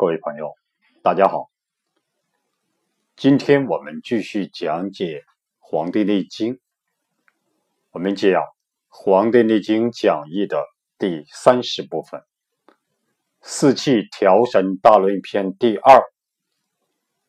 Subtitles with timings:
[0.00, 0.54] 各位朋友，
[1.02, 1.50] 大家好。
[3.16, 5.18] 今天我们继续讲解
[5.58, 6.54] 《黄帝内经》，
[7.90, 8.32] 我们讲
[8.88, 10.64] 《黄帝内经讲义》的
[10.96, 12.22] 第三十部分
[13.42, 16.02] 《四气调神大论篇》第二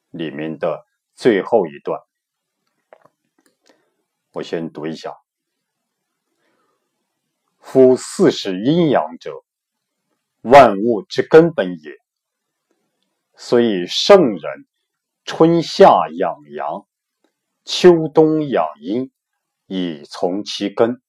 [0.09, 1.99] 里面的最后一段。
[4.31, 5.17] 我先读一下
[7.59, 9.43] ：“夫四时阴阳者，
[10.43, 12.01] 万物之根本也。
[13.41, 14.67] 所以圣人。”
[15.23, 16.85] 春夏养阳，
[17.63, 19.11] 秋冬养阴，
[19.67, 20.99] 以从其根。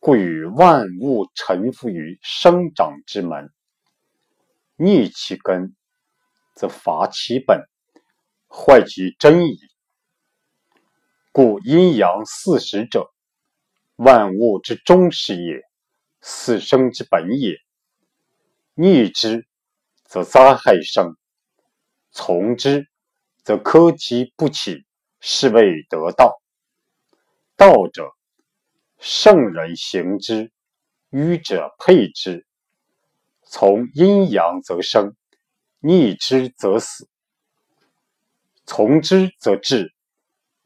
[0.00, 3.50] 故与万物臣服于生长之门，
[4.76, 5.74] 逆其根，
[6.54, 7.66] 则伐其本，
[8.48, 9.58] 坏其真矣。
[11.30, 13.12] 故阴阳四时者，
[13.94, 15.62] 万物之终始也，
[16.20, 17.56] 死生之本也。
[18.74, 19.46] 逆之，
[20.12, 21.16] 则灾害生。
[22.10, 22.86] 从之，
[23.44, 24.84] 则科其不起，
[25.20, 26.34] 是谓得道。
[27.56, 28.10] 道者，
[28.98, 30.52] 圣人行之，
[31.08, 32.46] 愚者配之。
[33.46, 35.16] 从阴阳则生，
[35.80, 37.08] 逆之则死。
[38.66, 39.94] 从之则治，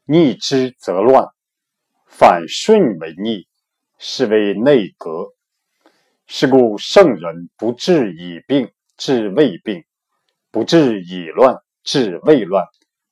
[0.03, 1.25] 逆之则乱。
[2.05, 3.47] 反顺为逆，
[3.97, 5.27] 是谓内格。
[6.25, 9.85] 是故圣人不治已病，治未病。
[10.49, 12.65] 不治已乱，治未乱，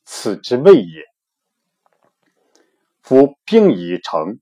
[0.04, 1.04] 此之谓也。
[3.02, 4.40] 夫病已成，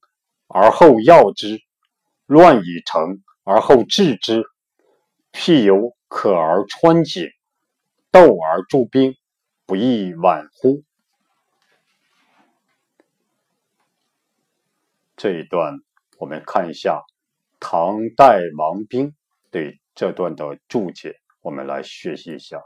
[0.47, 1.57] 而后药之；
[2.27, 4.43] 乱已成，而后治之。
[5.33, 7.27] 譬有渴而穿井，
[8.11, 9.17] 斗而助兵，
[9.65, 10.83] 不亦晚乎？
[15.17, 15.79] 这一段，
[16.19, 17.03] 我们看一下
[17.59, 19.13] 唐代王冰
[19.51, 22.63] 对这段的注解，我们来学习一下。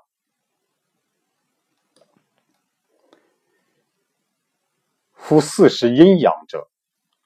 [5.14, 6.70] 夫四时阴阳者，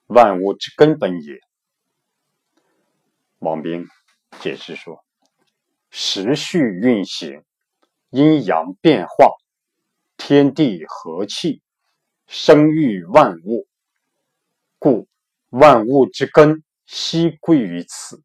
[0.07, 1.41] 万物之根本也。
[3.39, 3.85] 王冰
[4.39, 5.03] 解释说：
[5.89, 7.43] 时序运行，
[8.11, 9.35] 阴阳变化，
[10.15, 11.61] 天地和气，
[12.27, 13.67] 生育万物，
[14.79, 15.09] 故
[15.49, 18.23] 万物之根悉归于此。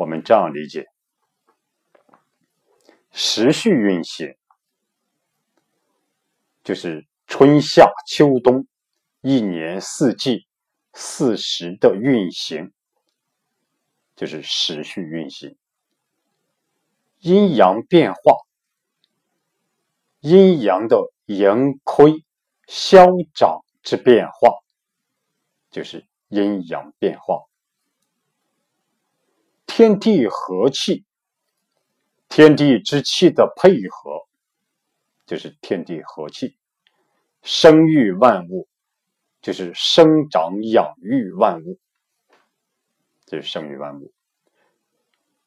[0.00, 0.86] 我们这样理解：
[3.10, 4.34] 时序运行。
[6.64, 8.66] 就是春夏秋冬，
[9.20, 10.46] 一年四季
[10.94, 12.72] 四时的运行，
[14.16, 15.58] 就是时序运行。
[17.18, 18.20] 阴阳变化，
[20.20, 20.96] 阴阳的
[21.26, 22.24] 盈亏
[22.66, 24.60] 消长之变化，
[25.70, 27.49] 就是阴阳变化。
[29.72, 31.04] 天地和气，
[32.28, 34.26] 天地之气的配合，
[35.26, 36.58] 就是天地和气。
[37.42, 38.68] 生育万物，
[39.40, 41.78] 就是生长养育万物，
[43.26, 44.12] 就是生育万物。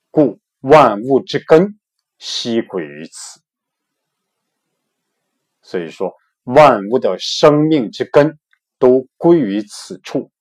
[0.10, 1.78] 故万物之根
[2.18, 3.42] 悉归于此。
[5.62, 6.14] 所以说，
[6.44, 8.40] 万物的生命之根
[8.80, 10.32] 都归于此处，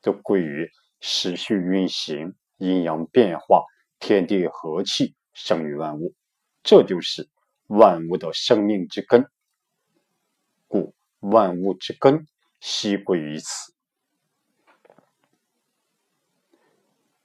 [0.00, 3.64] 都归于时序运行、阴阳变化、
[3.98, 6.14] 天地和气、生于万物，
[6.62, 7.28] 这就是
[7.66, 9.26] 万物的生命之根。
[10.66, 12.26] 故万物之根
[12.60, 13.72] 悉归于此，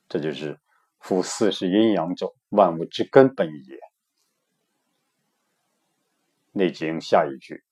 [0.08, 0.60] 这就是
[1.00, 3.80] 夫四时阴阳者，万物之根本也。
[6.52, 7.64] 内经下一句，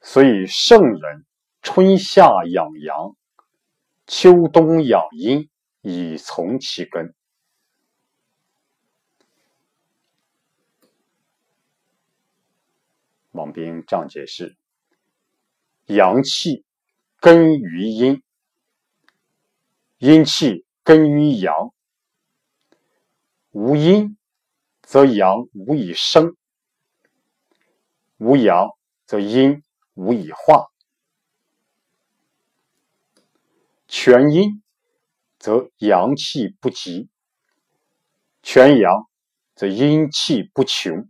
[0.00, 1.26] 所以圣人
[1.60, 3.16] 春夏养阳，
[4.06, 5.50] 秋冬养阴，
[5.86, 7.14] 以从其根。
[13.32, 14.56] 王冰这样解释：
[15.84, 16.64] 阳气
[17.20, 18.22] 根于阴，
[19.98, 21.74] 阴气根于阳。
[23.50, 24.16] 无阴
[24.80, 26.34] 则阳无以生，
[28.16, 28.70] 无阳
[29.04, 30.70] 则阴无以化。
[33.86, 34.62] 全阴
[35.44, 37.10] 则阳气不极，
[38.42, 39.06] 全阳
[39.54, 41.06] 则阴气不穷。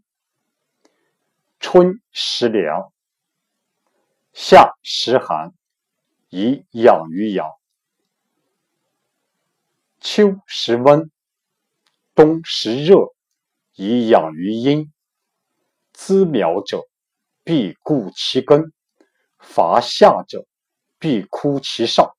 [1.61, 2.93] 春时凉，
[4.33, 5.53] 夏时寒，
[6.31, 7.47] 以养于阳；
[10.01, 11.13] 秋时温，
[12.17, 13.15] 冬时热，
[13.77, 14.93] 以养于阴。
[15.93, 16.83] 滋苗者，
[17.45, 18.73] 必固其根；
[19.39, 20.45] 伐夏者，
[20.99, 22.17] 必枯其上。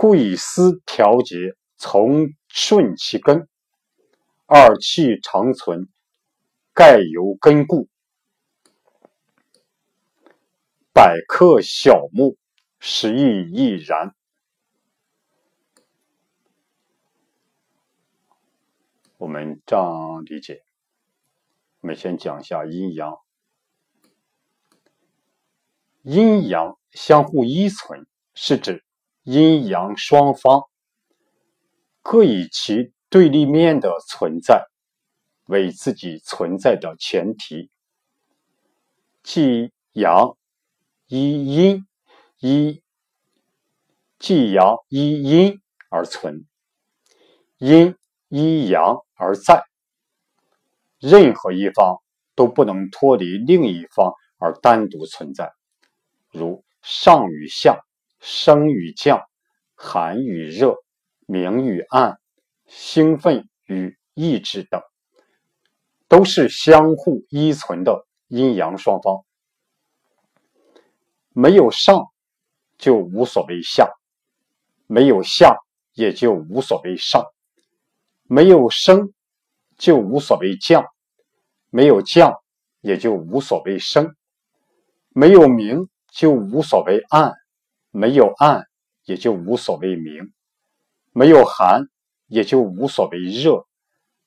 [0.00, 3.48] 故以思调节，从顺其根。
[4.46, 5.88] 二气长存，
[6.72, 7.88] 盖由根故。
[10.92, 12.36] 百克小木，
[12.78, 14.14] 实亦亦然。
[19.16, 20.62] 我们这样理解。
[21.80, 23.18] 我们先讲一下阴阳。
[26.02, 28.84] 阴阳相互依存，是指
[29.30, 30.62] 阴阳双方
[32.00, 34.64] 各以其对立面的存在
[35.44, 37.70] 为自己存在的前提，
[39.22, 40.38] 即阳
[41.08, 41.86] 依阴，
[42.38, 42.82] 依
[44.18, 45.60] 即阳依阴
[45.90, 46.46] 而存，
[47.58, 47.94] 阴
[48.28, 49.62] 依阳而在，
[50.98, 51.98] 任何一方
[52.34, 55.52] 都不能脱离另一方而单独存在。
[56.30, 57.78] 如上与下、
[58.20, 59.22] 升与降、
[59.74, 60.76] 寒与热、
[61.26, 62.18] 明与暗、
[62.66, 64.80] 兴奋与抑制等，
[66.08, 69.24] 都是相互依存的阴阳双方。
[71.30, 72.06] 没有上，
[72.76, 73.86] 就无所谓下；
[74.86, 75.56] 没有下，
[75.94, 77.22] 也就无所谓上；
[78.24, 79.12] 没有升，
[79.76, 80.82] 就无所谓降；
[81.70, 82.34] 没有降，
[82.80, 84.06] 也就无所谓升；
[85.10, 85.88] 没有明。
[86.10, 87.34] 就无所谓暗，
[87.90, 88.66] 没有暗
[89.04, 90.32] 也就无所谓明；
[91.12, 91.88] 没有寒
[92.26, 93.66] 也就无所谓热，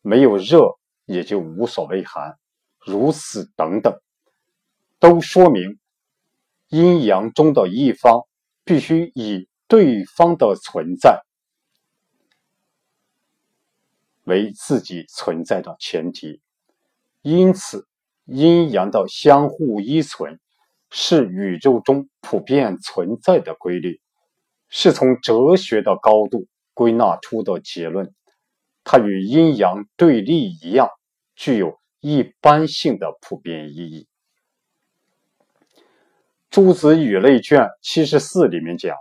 [0.02, 2.38] 没有热也就无所谓寒。
[2.84, 4.02] 如此等等，
[4.98, 5.78] 都说明
[6.70, 8.22] 阴阳中的一方
[8.64, 11.22] 必须以对方的存在
[14.24, 16.42] 为自己存在的前提。
[17.22, 17.88] 因此，
[18.26, 20.41] 阴阳的相互依存。
[20.94, 24.02] 是宇宙中普遍存在的规律，
[24.68, 28.14] 是从哲学的高度归纳出的结论。
[28.84, 30.90] 它与阴阳对立一样，
[31.34, 34.08] 具有一般性的普遍意义。
[36.50, 38.98] 《诸子语类》卷七十四里面讲：“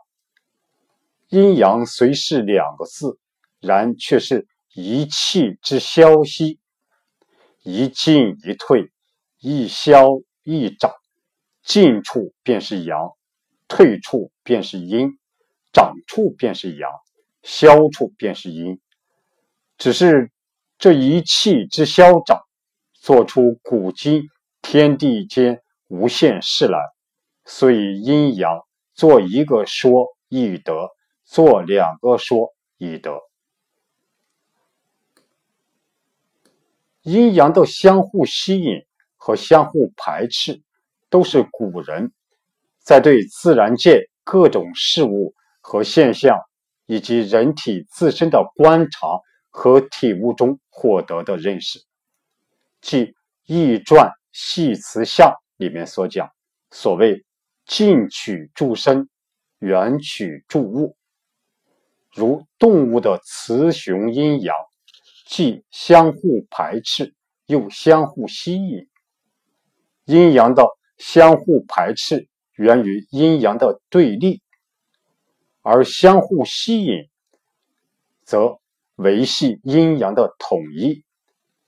[1.28, 3.18] 阴阳虽是两个字，
[3.58, 6.60] 然却是一气之消息，
[7.64, 8.92] 一进一退，
[9.40, 10.06] 一消
[10.44, 10.92] 一长。”
[11.70, 13.12] 进处便是阳，
[13.68, 15.20] 退处便是阴，
[15.72, 16.90] 长处便是阳，
[17.44, 18.80] 消处便是阴。
[19.78, 20.32] 只是
[20.78, 22.42] 这一气之消长，
[22.94, 24.24] 做出古今
[24.60, 26.80] 天地间无限事来。
[27.44, 30.88] 所以阴阳做一个说易得，
[31.22, 33.16] 做两个说易得。
[37.02, 38.84] 阴阳的相互吸引
[39.16, 40.64] 和相互排斥。
[41.10, 42.12] 都是古人
[42.78, 46.38] 在对自然界各种事物和现象，
[46.86, 49.18] 以及人体自身的观察
[49.50, 51.80] 和体悟中获得的认识，
[52.80, 53.06] 即
[53.44, 55.24] 《易传系辞下》
[55.56, 56.30] 里面所讲，
[56.70, 57.24] 所谓
[57.66, 59.08] “近取诸身，
[59.58, 60.96] 远取诸物”，
[62.14, 64.54] 如动物的雌雄阴阳，
[65.26, 67.14] 既相互排斥，
[67.46, 68.88] 又相互吸引，
[70.04, 70.64] 阴阳的。
[71.00, 74.42] 相互排斥源于阴阳的对立，
[75.62, 77.08] 而相互吸引
[78.22, 78.58] 则
[78.96, 81.02] 维系阴阳的统一。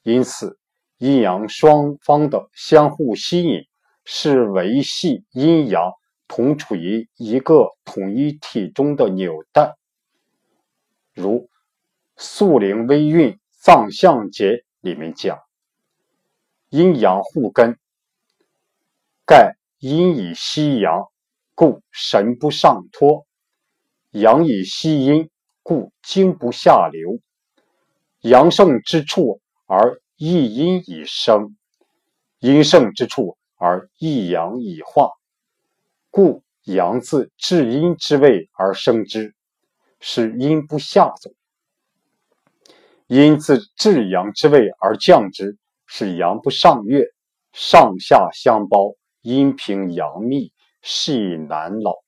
[0.02, 0.58] 因此，
[0.98, 3.66] 阴阳双方的相互吸引
[4.04, 5.92] 是维系阴阳
[6.28, 9.76] 同处于一个统一体中的纽带。
[11.14, 11.38] 如
[12.16, 14.44] 《素灵微运藏象节》
[14.82, 15.38] 里面讲
[16.68, 17.78] ：“阴阳互根。”
[19.24, 21.04] 盖阴以息阳，
[21.54, 23.24] 故神不上脱；
[24.10, 25.30] 阳以息阴，
[25.62, 27.20] 故精不下流。
[28.20, 31.56] 阳盛之处而益阴以生，
[32.40, 35.10] 阴盛之处而益阳以化。
[36.10, 39.34] 故阳自至阴之位而生之，
[40.00, 41.30] 是阴不下走；
[43.06, 47.04] 阴自至阳之位而降之，是阳不上越。
[47.54, 48.94] 上下相包。
[49.22, 50.52] 阴平阳密，
[50.82, 52.02] 是以难老。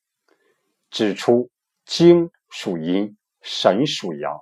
[0.91, 1.51] 指出
[1.87, 4.41] 精属阴，神属阳，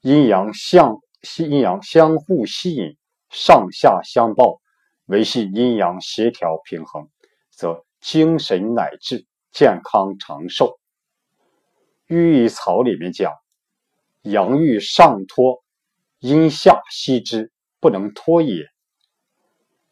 [0.00, 0.98] 阴阳相
[1.38, 2.96] 阴阳相互吸引，
[3.30, 4.60] 上下相抱，
[5.06, 7.08] 维系阴阳协调平衡，
[7.50, 10.78] 则精神乃至健康长寿。
[12.06, 13.32] 寓意草里面讲，
[14.22, 15.62] 阳欲上脱，
[16.18, 18.64] 阴下吸之，不能脱也；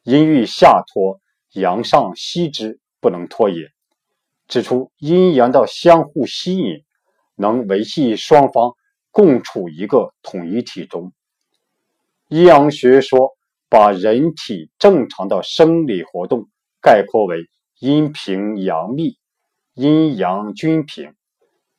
[0.02, 1.20] 阴欲下脱。
[1.52, 3.68] 阳上吸之，不能脱也。
[4.48, 6.84] 指出阴阳的相互吸引，
[7.36, 8.72] 能维系双方
[9.10, 11.12] 共处一个统一体中。
[12.28, 13.30] 阴阳学说
[13.68, 16.48] 把人体正常的生理活动
[16.80, 19.16] 概括为阴平阳密、
[19.74, 21.14] 阴阳均平，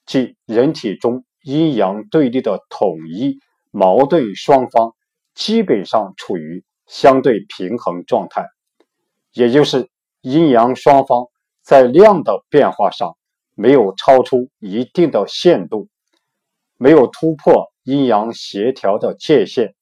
[0.05, 3.39] 即人体中阴阳对立的统一
[3.71, 4.93] 矛盾双方
[5.33, 8.45] 基本上处于相对平衡状态，
[9.33, 9.89] 也就是
[10.21, 11.27] 阴阳双方
[11.63, 13.15] 在量的变化上
[13.55, 15.87] 没有超出一定的限度，
[16.77, 19.73] 没有突破阴阳协调的界限。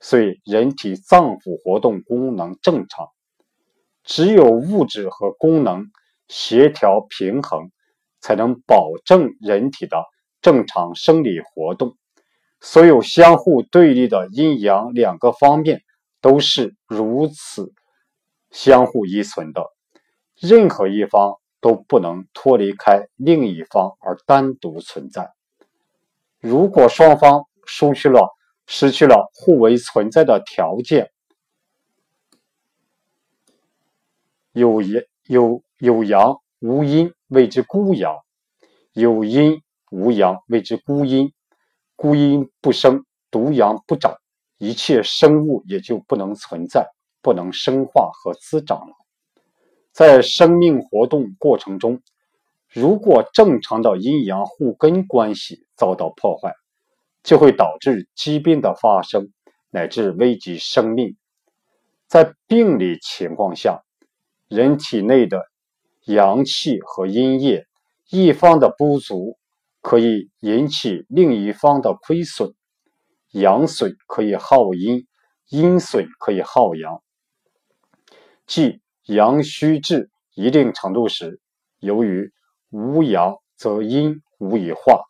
[0.00, 3.08] 所以，人体脏腑活动功能正常，
[4.04, 5.86] 只有物质和功能
[6.28, 7.72] 协调平衡，
[8.20, 10.04] 才能保证人体的
[10.40, 11.96] 正常生理活动。
[12.60, 15.82] 所有相互对立的阴阳两个方面
[16.20, 17.72] 都是如此
[18.50, 19.62] 相互依存的，
[20.40, 25.32] 任何一方都不能脱离开另一方而单独存在。
[26.40, 28.34] 如果双方失去了，
[28.66, 31.10] 失去了互为存在的条件，
[34.52, 38.16] 有阳有有阳无阴谓之孤阳，
[38.92, 41.32] 有阴无阳谓之孤阴。
[41.96, 44.16] 孤阴不生，独阳不长，
[44.58, 46.86] 一切生物也就不能存在，
[47.28, 48.94] 不能生化和滋长了。
[49.92, 52.00] 在生命活动过程中，
[52.72, 56.54] 如果正常的阴阳互根关系遭到破坏，
[57.22, 59.28] 就会导致疾病的发生，
[59.68, 61.16] 乃至危及生命。
[62.06, 63.82] 在病理情况下，
[64.48, 65.42] 人体内的
[66.06, 67.66] 阳气和阴液
[68.08, 69.36] 一方的不足，
[69.82, 72.54] 可以引起另一方的亏损。
[73.32, 75.06] 阳损可以耗阴，
[75.50, 77.02] 阴损可以耗阳。
[78.48, 81.38] 即阳虚至一定程度时，
[81.80, 82.32] 由于
[82.70, 85.04] 无阳则阴无以化。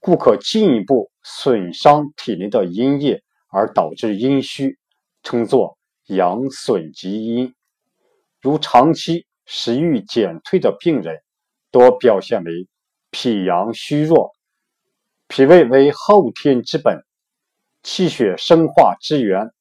[0.00, 4.76] 故可进一步损伤体内的阴液，而导致阴虚，
[5.22, 5.78] 称作
[6.08, 7.54] 阳损及阴。
[8.42, 11.22] 如长期食欲减退的病人，
[11.70, 12.68] 多表现为
[13.10, 14.32] 脾阳虚弱。
[15.28, 17.04] 脾胃为后天之本，
[17.84, 19.52] 气血生化之源，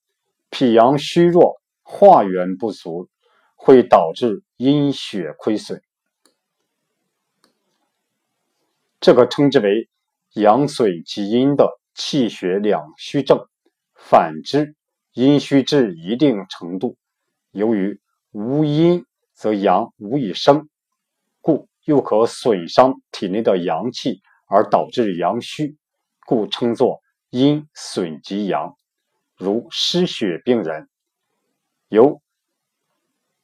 [0.50, 3.10] 脾阳虚弱，化源不足，
[3.56, 5.84] 会导致阴血亏损。
[9.00, 9.90] 这个称之为。
[10.36, 13.48] 阳损及阴的气血两虚症，
[13.94, 14.76] 反之，
[15.14, 16.98] 阴虚至一定程度，
[17.52, 20.70] 由于无阴则阳无以生，
[21.40, 25.78] 故又可损伤体内的阳气而导致阳虚，
[26.26, 28.76] 故称作阴损及阳。
[29.38, 30.90] 如失血病人，
[31.94, 32.22] 由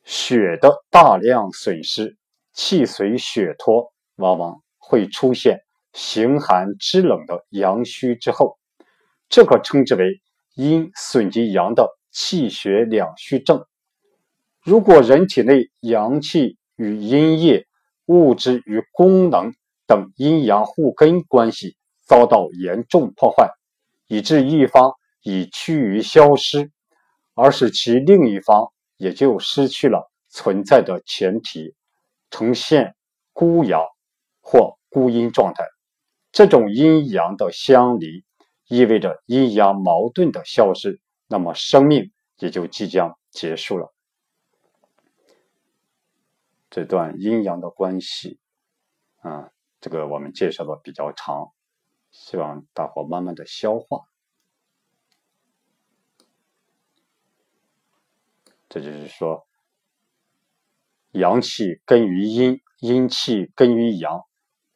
[0.03, 2.17] 血的大量损失，
[2.51, 5.59] 气随血脱，往往会出现。
[5.93, 8.57] 形寒肢冷的阳虚之后，
[9.27, 10.19] 这可称之为
[10.55, 13.65] 阴损及阳的气血两虚症。
[14.61, 17.67] 如果人体内阳气与阴液、
[18.05, 19.53] 物质与功能
[19.85, 23.49] 等阴阳互根关系遭到严重破坏，
[24.07, 26.71] 以致一方已趋于消失，
[27.39, 31.73] 而使其另一方也就失去了存在的前提，
[32.29, 32.97] 呈现
[33.31, 33.81] 孤阳
[34.41, 35.63] 或孤阴状态。
[36.33, 38.25] 这种阴阳的相离，
[38.67, 43.93] 意味着阴阳矛盾的消失，那么生命也就即将结束了。
[46.69, 48.37] 这段阴阳的关系，
[49.21, 51.53] 啊，这个我们介绍的比较长，
[52.11, 54.01] 希望大伙慢慢的消化。
[58.69, 59.45] 这就是说，
[61.11, 64.23] 阳气根于阴，阴气根于阳，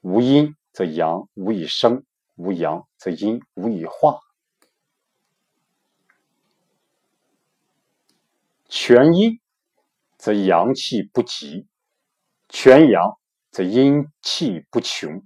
[0.01, 0.55] 无阴。
[0.73, 4.19] 则阳无以生，无阳则阴无以化。
[8.67, 9.39] 全阴
[10.17, 11.67] 则阳气不极，
[12.49, 13.19] 全阳
[13.51, 15.23] 则阴气不穷。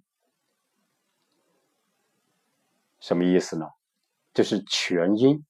[3.00, 3.68] 什么意思呢？
[4.34, 5.46] 就是全阴，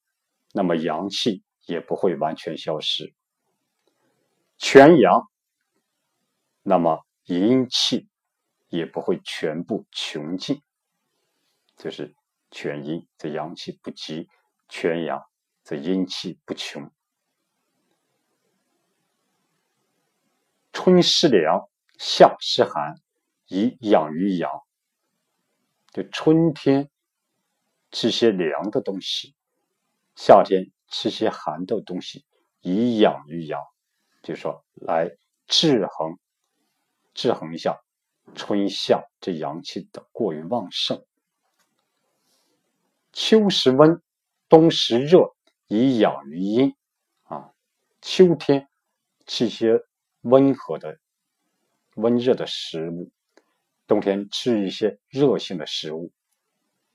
[0.52, 3.14] 那么阳气也不会完全消失；
[4.58, 5.30] 全阳，
[6.62, 8.08] 那么阴气。
[8.70, 10.62] 也不会全部穷尽，
[11.74, 12.14] 就是
[12.50, 14.28] 全阴则阳气不极，
[14.68, 15.24] 全阳
[15.62, 16.92] 则阴气不穷。
[20.70, 23.00] 春湿凉，夏湿寒，
[23.46, 24.50] 以养于阳。
[25.90, 26.90] 就春天
[27.90, 29.34] 吃些凉的东西，
[30.14, 32.24] 夏天吃些寒的东西，
[32.60, 33.62] 以养于阳。
[34.22, 35.16] 就说来
[35.46, 36.18] 制衡，
[37.14, 37.78] 制衡一下。
[38.34, 41.02] 春夏这阳气的过于旺盛。
[43.10, 44.02] 秋时温，
[44.50, 45.34] 冬时热，
[45.66, 46.76] 以养于阴。
[47.22, 47.54] 啊，
[48.02, 48.68] 秋天
[49.26, 49.80] 吃些
[50.20, 50.98] 温和的、
[51.94, 53.10] 温热的食物，
[53.86, 56.12] 冬天吃一些热性的食物，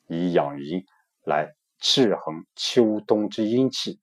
[0.07, 0.85] 以养于阴，
[1.23, 3.99] 来制衡秋冬之阴气，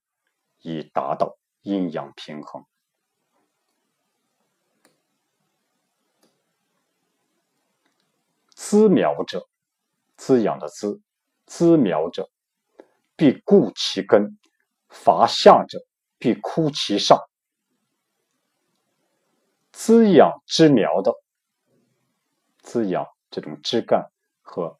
[0.59, 2.63] 以达到阴阳平衡。
[8.53, 9.49] 滋苗者，
[10.15, 11.01] 滋养的滋。
[11.47, 12.29] 滋苗者，
[13.15, 14.37] 必固其根；
[14.87, 15.79] 伐下者，
[16.19, 17.19] 必枯其上。
[19.71, 21.11] 滋养枝苗的，
[22.59, 24.11] 滋养这种枝干
[24.43, 24.79] 和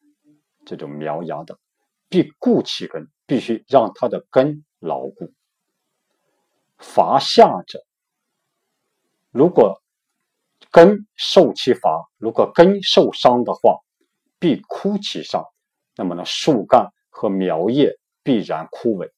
[0.68, 1.60] 这种苗芽的，
[2.12, 5.32] 必固其根，必须让它的根牢固。
[6.78, 7.80] 伐下者，
[9.32, 9.82] 如果
[10.72, 13.80] 根受其伐，如果根受伤的话，
[14.40, 15.46] 必枯其上。
[15.96, 19.10] 那么呢，树干和苗叶必然枯萎。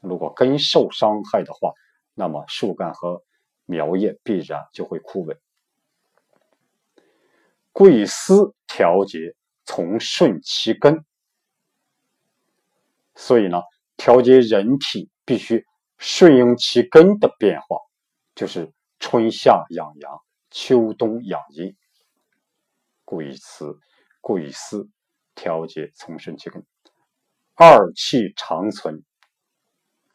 [0.00, 1.74] 如果根受伤害的话，
[2.14, 3.22] 那么树干和
[3.66, 5.36] 苗叶必然就会枯萎。
[7.70, 9.34] 贵思调节，
[9.66, 11.04] 从顺其根。
[13.20, 13.60] 所以呢，
[13.98, 15.62] 调节人体必须
[15.98, 17.76] 顺应其根的变化，
[18.34, 20.18] 就是春夏养阳，
[20.50, 21.76] 秋冬养阴。
[23.04, 23.78] 贵思，
[24.22, 24.88] 贵思。
[25.34, 26.64] 调节从生其根，
[27.54, 29.04] 二气长存，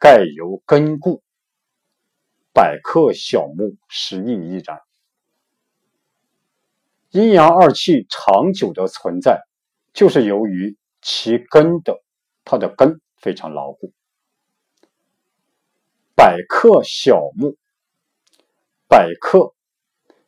[0.00, 1.22] 盖由根固。
[2.52, 4.80] 百克小木，十益亦然。
[7.10, 9.42] 阴阳二气长久的存在，
[9.92, 12.02] 就是由于其根的
[12.46, 13.92] 它的根非常牢固。
[16.14, 17.56] 百克小木，
[18.88, 19.54] 百克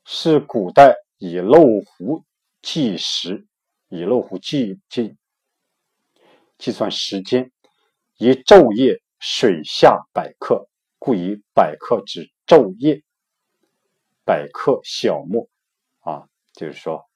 [0.05, 2.25] 是古代以漏壶
[2.61, 3.47] 计时。
[3.91, 5.17] 以漏壶计计
[6.59, 7.51] 计算时间，
[8.19, 13.03] 以昼夜水下百克，故以百克指昼夜。
[14.27, 15.49] 百克小木
[16.01, 17.09] 啊，就是说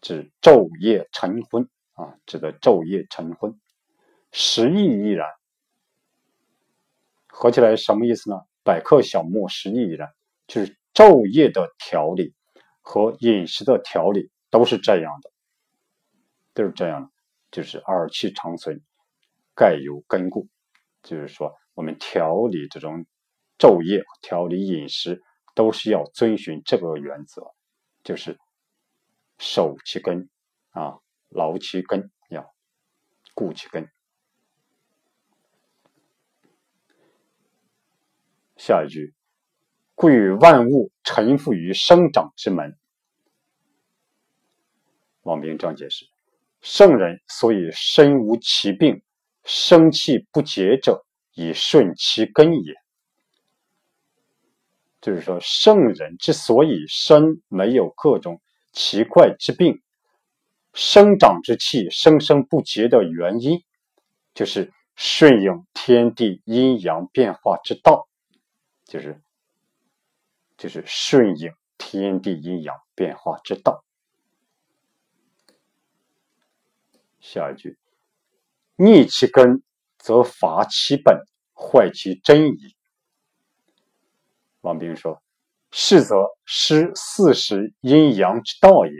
[0.00, 3.58] 指昼夜晨昏啊，指的昼夜晨昏。
[4.30, 5.28] 十亿亦然，
[7.26, 8.42] 合起来什么意思呢？
[8.62, 10.12] 百克小木，十亿亦然，
[10.46, 12.34] 就是昼夜的调理
[12.82, 14.30] 和饮食的调理。
[14.50, 15.32] 都是这样的，
[16.52, 17.10] 都是这样的，
[17.50, 18.80] 就是二气长存，
[19.56, 20.46] 盖有根固。
[21.02, 23.04] 就是说，我们调理这种
[23.58, 25.20] 昼夜、调理饮食，
[25.56, 27.52] 都是要遵循这个原则，
[28.04, 28.38] 就是
[29.38, 30.30] 守其根
[30.70, 31.00] 啊，
[31.34, 32.54] 牢其根，要
[33.34, 33.88] 固其根。
[38.56, 39.12] 下一句，
[39.94, 42.78] 故与万物臣服于生长之门。
[45.22, 46.06] 王明这样解释：
[46.60, 49.02] 圣人所以身无其病，
[49.42, 52.74] 生气不竭者，以顺其根也。
[55.00, 58.40] 就是说，圣人之所以身没有各种
[58.72, 59.82] 奇怪之病，
[60.74, 63.62] 生长之气生生不竭的原因，
[64.34, 68.08] 就是顺应天地阴阳变化之道，
[68.84, 69.22] 就是
[70.58, 73.84] 就是顺应天地阴阳变化之道。
[77.20, 77.78] 下一句，
[78.76, 79.62] 逆其根，
[79.96, 82.76] 则伐其本，坏其真矣。
[84.60, 85.22] 王冰说
[85.70, 88.92] ：“是则失四时阴阳之道也。”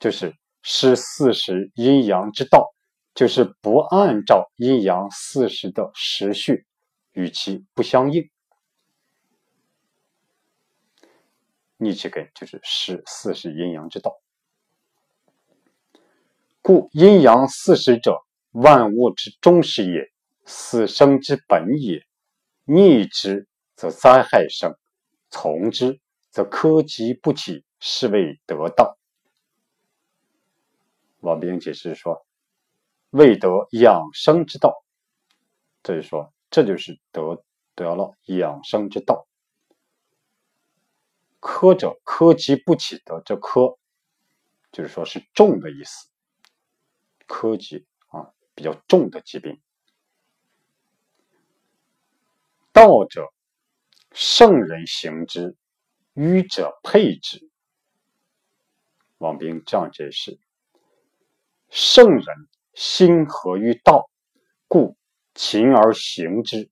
[0.00, 2.74] 就是失四时阴阳之道，
[3.14, 6.66] 就是不按照阴阳四时的时序，
[7.12, 8.28] 与其不相应。
[11.76, 14.18] 逆其根，就是失四时阴阳之道。
[16.62, 20.10] 故阴阳四时者，万物之终始也，
[20.46, 22.06] 死生之本也。
[22.64, 24.76] 逆之则灾害生，
[25.30, 28.96] 从之则科及不起，是谓得道。
[31.20, 32.26] 王冰解释说
[33.10, 34.84] ：“未得养生之道。”
[35.82, 39.26] 这就说，这就是得得了养生之道。
[41.38, 43.78] 科者，科及不起的这科，
[44.72, 46.08] 就是说是重的意思。
[47.26, 49.58] 科技啊，比较重的疾病。
[52.72, 53.32] 道者，
[54.12, 55.56] 圣人行之，
[56.12, 57.48] 愚者配之。
[59.16, 60.38] 王冰这样解释：
[61.70, 62.24] 圣人
[62.74, 64.10] 心合于道，
[64.66, 64.96] 故
[65.34, 66.68] 勤而行之；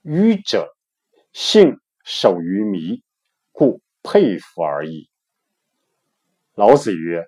[0.00, 0.74] 愚者
[1.34, 3.02] 性守于迷，
[3.52, 5.10] 故佩服而已。
[6.54, 7.26] 老子曰：“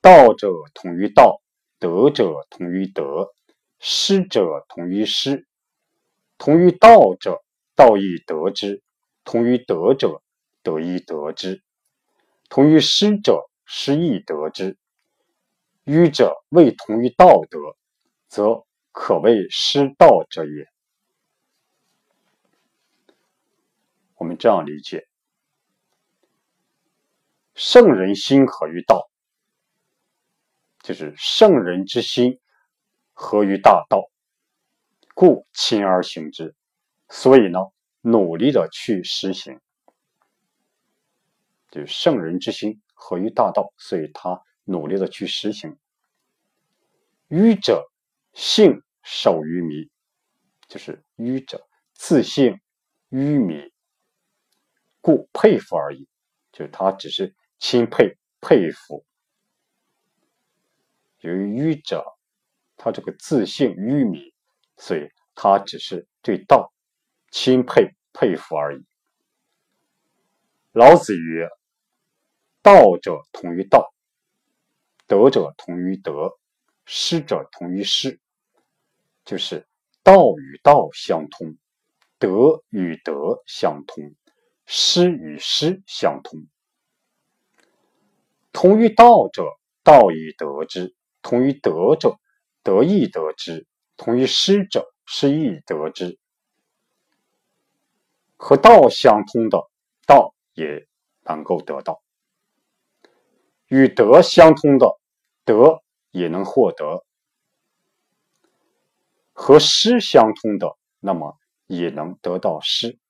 [0.00, 1.42] 道者同于道，
[1.80, 3.34] 德者同于德，
[3.80, 5.44] 失者同于失。
[6.38, 7.42] 同于道者，
[7.74, 8.80] 道亦得之；
[9.24, 10.22] 同于德者，
[10.62, 11.56] 德亦得之；
[12.48, 14.78] 同于失者，失亦得之。
[15.84, 17.58] 愚者未同于道德，
[18.26, 20.68] 则可谓失道者也。”
[24.16, 25.06] 我们这样理解。
[27.54, 29.08] 圣人心合于道，
[30.80, 32.40] 就是圣人之心
[33.12, 34.10] 合于大道，
[35.14, 36.54] 故亲而行之。
[37.08, 37.60] 所以呢，
[38.00, 39.60] 努力的去实行，
[41.70, 45.78] 就是圣人之心合于大道，所以他努力的去实行。
[47.28, 47.84] 愚者
[48.32, 49.90] 性守于迷，
[50.68, 52.60] 就是愚者自信
[53.08, 53.72] 愚迷，
[55.00, 56.08] 故佩服而已，
[56.52, 57.34] 就是他只是。
[57.60, 59.06] 钦佩佩服，
[61.20, 62.04] 由于愚者，
[62.76, 64.34] 他这个自信愚迷，
[64.76, 66.74] 所以他只是对道
[67.30, 68.84] 钦佩佩服而已。
[70.72, 71.48] 老子曰
[72.60, 73.93] ：“道者同于道，
[75.06, 76.38] 德者同于德，
[76.84, 78.20] 失者同于失。”
[79.24, 79.66] 就是
[80.02, 81.56] 道与道相通，
[82.18, 84.14] 德与德相通，
[84.66, 86.46] 失与失相通。
[88.52, 89.44] 同于道者，
[89.82, 92.18] 道亦得之；同于德者，
[92.62, 93.64] 德亦得之；
[93.96, 96.18] 同于失者，失亦得之。
[98.36, 99.58] 和道相通的
[100.06, 100.86] 道也
[101.22, 102.03] 能够得到；
[103.74, 104.86] 与德相通的
[105.44, 105.82] 德
[106.12, 107.04] 也能获得；
[109.32, 113.00] 和失相通的，那么也能得到失。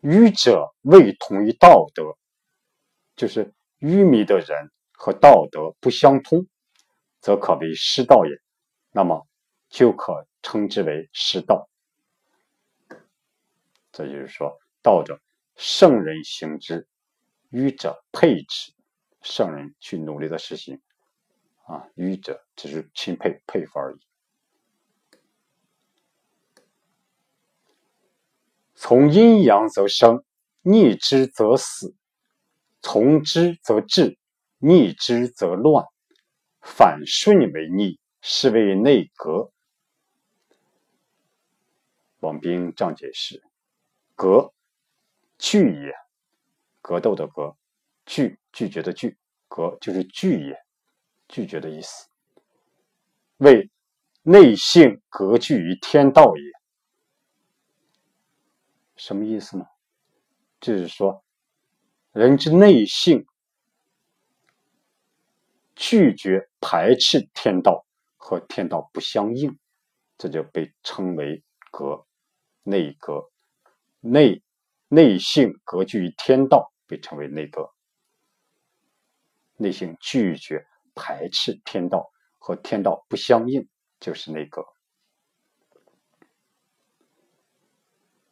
[0.00, 2.16] 愚者未同于道德。
[3.14, 6.48] 就是愚迷的人和道德不相通，
[7.20, 8.32] 则可为失道也。
[8.90, 9.28] 那么
[9.68, 11.68] 就可称之为失道。
[13.92, 15.20] 这就是说，道者
[15.54, 16.88] 圣人行之，
[17.54, 18.74] 愚者佩之。
[19.22, 20.82] 圣人去努力的实行，
[21.64, 24.00] 啊，愚者只是钦佩佩服而已。
[28.74, 30.22] 从阴阳则生，
[30.60, 31.94] 逆之则死。
[32.82, 34.18] 从之则治，
[34.58, 35.86] 逆之则乱。
[36.60, 39.50] 反顺为逆，是谓内格。
[42.18, 43.42] 王冰这样解释：
[44.14, 44.52] 格，
[45.38, 46.03] 拒也。
[46.84, 47.56] 格斗的格，
[48.04, 49.16] 拒拒绝的拒，
[49.48, 50.54] 格就是拒也，
[51.28, 52.10] 拒绝的意思。
[53.38, 53.70] 为
[54.20, 56.42] 内性格拒于天道也。
[58.96, 59.64] 什么意思呢？
[60.60, 61.24] 就是说。
[62.12, 63.26] 人之内性
[65.74, 69.58] 拒绝、排斥天道和天道不相应，
[70.18, 71.42] 这就被称为
[71.72, 72.06] 格
[72.62, 73.30] 内格。
[74.00, 74.42] 内
[74.86, 77.70] 内性格拒于天道，被称为内格。
[79.56, 83.68] 内心拒绝、排斥天道和天道不相应，
[84.00, 84.64] 就是内格。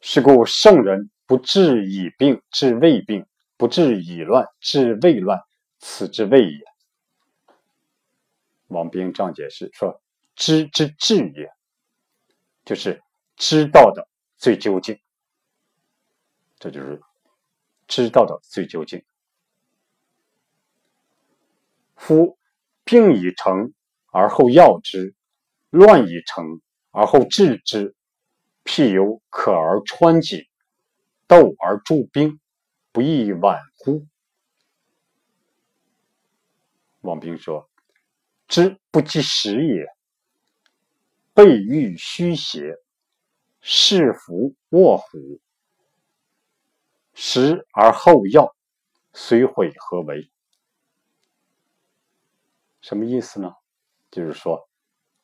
[0.01, 3.25] 是故圣人不治已病，治未病。
[3.55, 5.39] 不治已乱，治未乱，
[5.79, 6.65] 此之谓也。
[8.67, 10.01] 王冰这样解释说
[10.35, 11.49] ：“知之至也，
[12.65, 13.01] 就是
[13.37, 14.05] 知道的
[14.37, 14.99] 最究竟。
[16.57, 16.99] 这就是
[17.87, 19.03] 知道的最究竟。
[21.95, 22.37] 夫
[22.83, 23.73] 病已成
[24.11, 25.15] 而后药之，
[25.69, 27.95] 乱已成而后治之，
[28.63, 30.45] 譬有渴而穿井，
[31.27, 32.39] 斗而助兵。”
[32.93, 34.05] 不亦晚乎？
[37.01, 37.67] 王冰说
[38.47, 39.87] ：“知不及时也，
[41.33, 42.75] 备欲虚邪，
[43.61, 45.41] 是服卧虎。
[47.13, 48.55] 食而后药，
[49.13, 50.29] 虽毁何为？”
[52.81, 53.55] 什么意思呢？
[54.11, 54.67] 就是说，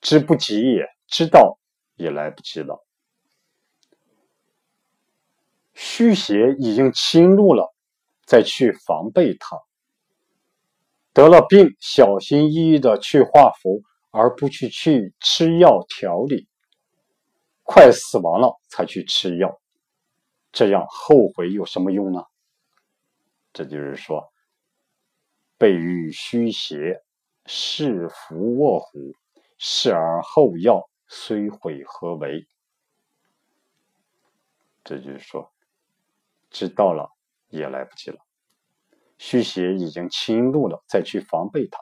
[0.02, 1.60] 知不及也，知道
[1.96, 2.86] 也来不及了。
[5.74, 7.74] 虚邪已经侵入了，
[8.26, 9.58] 再去防备它。
[11.14, 16.48] 得了病，小心翼翼的去画符，而不去去吃药调理。
[17.64, 19.60] 快死亡了才去吃药，
[20.52, 22.26] 这样后悔有什么用呢？
[23.54, 24.32] 这就是说，
[25.58, 27.04] 备欲虚邪，
[27.46, 29.16] 是福卧虎，
[29.58, 32.48] 事而后药，虽毁何为？
[34.84, 35.52] 这就是说。
[36.52, 37.12] 知道了
[37.50, 38.18] 也来不及了。
[39.20, 41.78] 虚邪已经侵入了，再去防备它；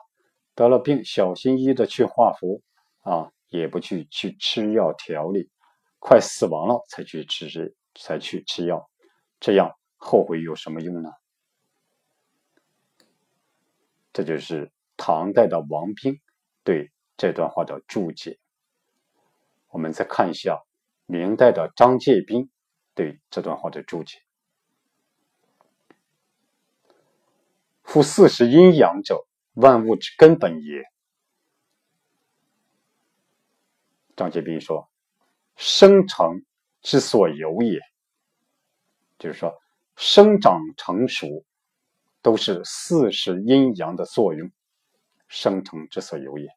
[0.54, 2.60] 得了病，小心翼翼的去画符
[3.00, 5.48] 啊，也不去去吃药调理，
[5.98, 8.90] 快死亡了才去吃，才去吃药，
[9.40, 11.10] 这样后悔有什么用呢？
[14.12, 16.20] 这就是唐代的王冰
[16.64, 18.38] 对这段话的注解。
[19.68, 20.64] 我们再看一下
[21.06, 22.50] 明代的张介宾
[22.94, 24.22] 对这段话的注解
[27.84, 30.82] ：“夫四时阴阳者，万物之根本也。”
[34.16, 34.90] 张介宾说
[35.54, 36.44] ：“生成
[36.82, 37.80] 之所由也，
[39.18, 39.54] 就是说
[39.96, 41.44] 生长成熟。”
[42.20, 44.50] 都是四时阴阳的作用
[45.28, 46.48] 生成之所由也。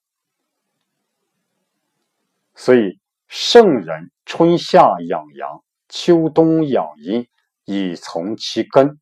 [2.56, 7.30] 所以圣人春夏养阳，秋冬养阴，
[7.64, 9.00] 以从其根。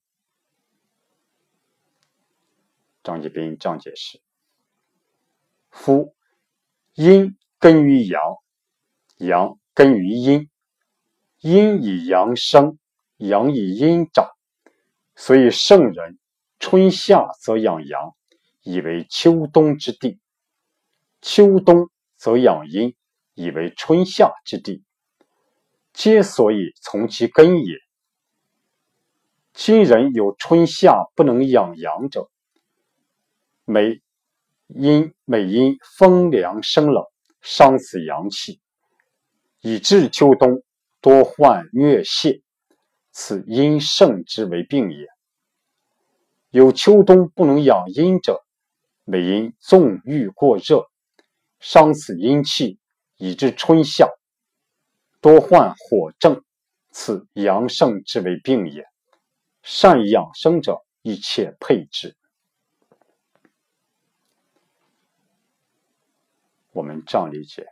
[3.03, 4.21] 张继斌这样解释：
[5.69, 6.13] 夫
[6.93, 8.21] 阴根于阳，
[9.17, 10.49] 阳根于阴，
[11.39, 12.77] 阴以阳生，
[13.17, 14.27] 阳以阴长，
[15.15, 16.17] 所以圣人。
[16.59, 18.13] 春夏则养阳，
[18.63, 20.19] 以为秋冬之地；
[21.21, 22.93] 秋冬则养阴，
[23.33, 24.83] 以为春夏之地。
[25.93, 27.75] 皆所以从其根也。
[29.53, 32.29] 今人有春夏不能养阳者，
[33.63, 34.01] 每
[34.67, 37.05] 因每因风凉生冷，
[37.39, 38.59] 伤此阳气，
[39.61, 40.61] 以致秋冬
[41.01, 42.41] 多患疟泻，
[43.11, 45.07] 此阴盛之为病也。
[46.49, 48.43] 有秋冬不能养阴者，
[49.03, 50.89] 每因纵欲过热，
[51.59, 52.79] 伤此阴气，
[53.17, 54.07] 以致春夏
[55.21, 56.43] 多患火症，
[56.91, 58.85] 此阳盛之为病也。
[59.61, 62.15] 善养生者，一切配之。
[66.71, 67.67] 我们这样理解：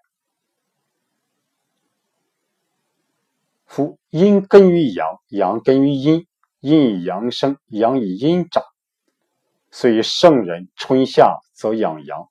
[3.67, 6.25] 夫阴根于阳，阳根于阴。
[6.59, 8.63] 阴以阳生，阳以阴长，
[9.69, 12.27] 所以圣人春夏则养阳。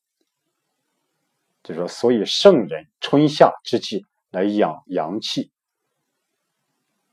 [1.62, 5.52] 就说，所以圣人春夏之际来养阳气，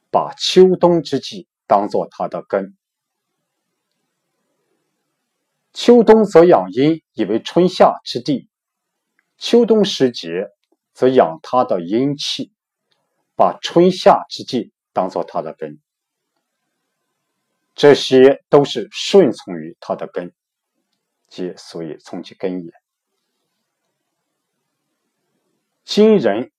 [0.10, 2.76] 把秋冬之际当做它的根。
[5.72, 8.50] 秋冬则养阴，以为春夏之地；
[9.38, 10.50] 秋冬时节
[10.94, 12.52] 则养它的阴气，
[13.36, 15.80] 把春夏之际当做它的根。
[17.76, 20.32] 这些都是顺从于它的根，
[21.28, 22.72] 皆所以从其根也。
[25.84, 26.52] 今人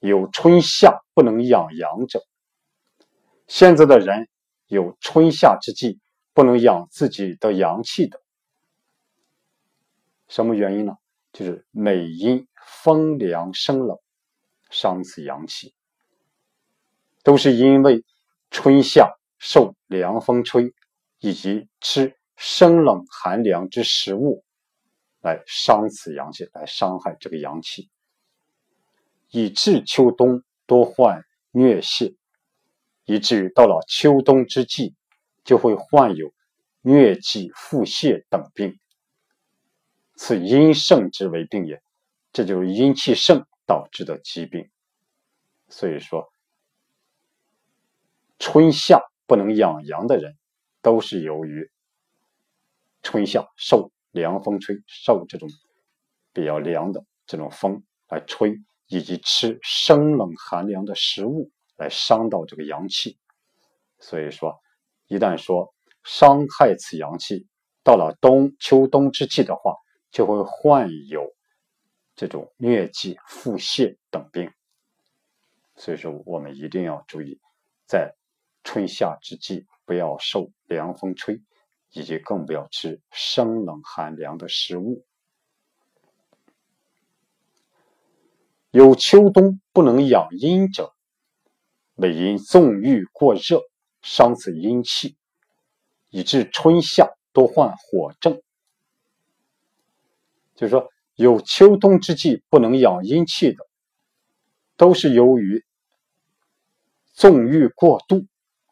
[0.00, 2.22] 有春夏不能养阳者，
[3.46, 4.28] 现在的人
[4.66, 6.00] 有春夏之际
[6.32, 8.20] 不能养自己的阳气的，
[10.26, 10.94] 什么原因呢？
[11.32, 13.98] 就是每因风凉生冷，
[14.70, 15.74] 伤此阳气，
[17.26, 18.04] 都是因为
[18.50, 19.12] 春夏。
[19.38, 20.72] 受凉风吹，
[21.18, 24.42] 以及吃生冷寒凉之食物，
[25.20, 27.90] 来伤此阳气，来伤害这个阳气，
[29.28, 32.16] 以致秋冬多患疟泻，
[33.04, 34.94] 以至于到了秋冬之际，
[35.44, 36.32] 就会患有
[36.82, 38.80] 疟疾、腹泻等病。
[40.14, 41.82] 此阴盛之为病也，
[42.32, 44.70] 这就是阴气盛导致的疾病。
[45.68, 46.32] 所以说，
[48.38, 49.00] 春夏。
[49.28, 50.36] 不能养阳的人，
[50.82, 51.68] 都是由于
[53.02, 55.48] 春夏受凉风吹，受这种
[56.32, 63.18] 比较凉的这种风来吹，以及吃生冷寒凉的食物来伤到这个阳气。
[63.98, 64.60] 所以说，
[65.08, 67.48] 一旦说伤害此阳气，
[67.82, 69.74] 到了冬秋冬之际的话，
[70.12, 71.34] 就会患有
[72.14, 74.52] 这种疟疾、腹泻等病。
[75.74, 77.40] 所以说，我们一定要注意
[77.88, 78.14] 在。
[78.66, 81.40] 春夏之际，不要受凉风吹，
[81.92, 85.04] 以及更不要吃生冷寒凉的食物。
[88.72, 90.92] 有秋冬不能养阴者，
[91.94, 93.62] 为因纵欲过热，
[94.02, 95.16] 伤此阴气，
[96.10, 98.42] 以致春夏多患火症。
[100.56, 103.64] 就是说，有秋冬之际不能养阴气的，
[104.76, 105.64] 都是由于
[107.12, 108.26] 纵欲过度。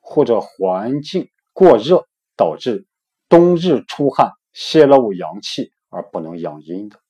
[0.06, 2.86] 或者环境过热导致
[3.26, 7.00] 冬日出汗泄露阳气而不能养阴的，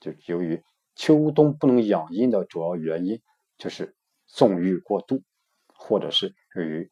[0.00, 3.20] 就由于秋冬不能养阴的主要原因
[3.58, 3.94] 就是
[4.26, 5.22] 纵欲过度，
[5.66, 6.90] 或者是由于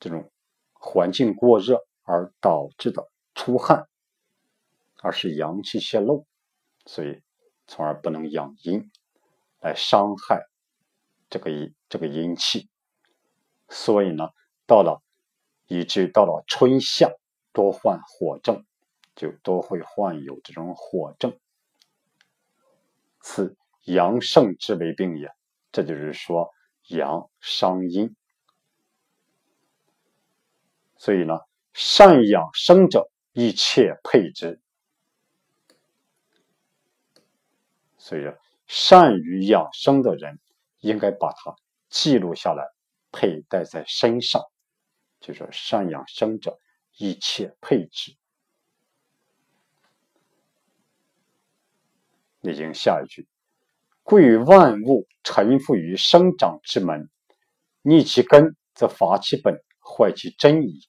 [0.00, 0.32] 这种
[0.72, 3.86] 环境过热而导致的出汗，
[5.02, 6.26] 而是阳气泄露，
[6.86, 7.20] 所以
[7.66, 8.90] 从而不能养阴，
[9.60, 10.46] 来伤害
[11.28, 12.70] 这个阴这个阴气。
[13.74, 14.28] 所以呢，
[14.66, 15.02] 到了
[15.66, 17.10] 以至于到了春夏，
[17.52, 18.66] 多患火症，
[19.16, 21.38] 就都会患有这种火症。
[23.20, 25.32] 此阳盛之为病也。
[25.72, 26.52] 这就是说，
[26.88, 28.14] 阳伤阴。
[30.98, 31.40] 所以呢，
[31.72, 34.60] 善养生者，一切配之。
[37.96, 38.22] 所以，
[38.66, 40.38] 善于养生的人，
[40.80, 41.56] 应该把它
[41.88, 42.68] 记录下来，
[43.12, 44.42] 佩戴在身上。
[45.20, 46.58] 就说善养生者，
[46.96, 48.16] 一切配之。
[52.40, 53.28] 已经下一句，
[54.02, 57.08] 贵万物臣服于生长之门，
[57.82, 60.88] 逆其根，则伐其本，坏其真矣。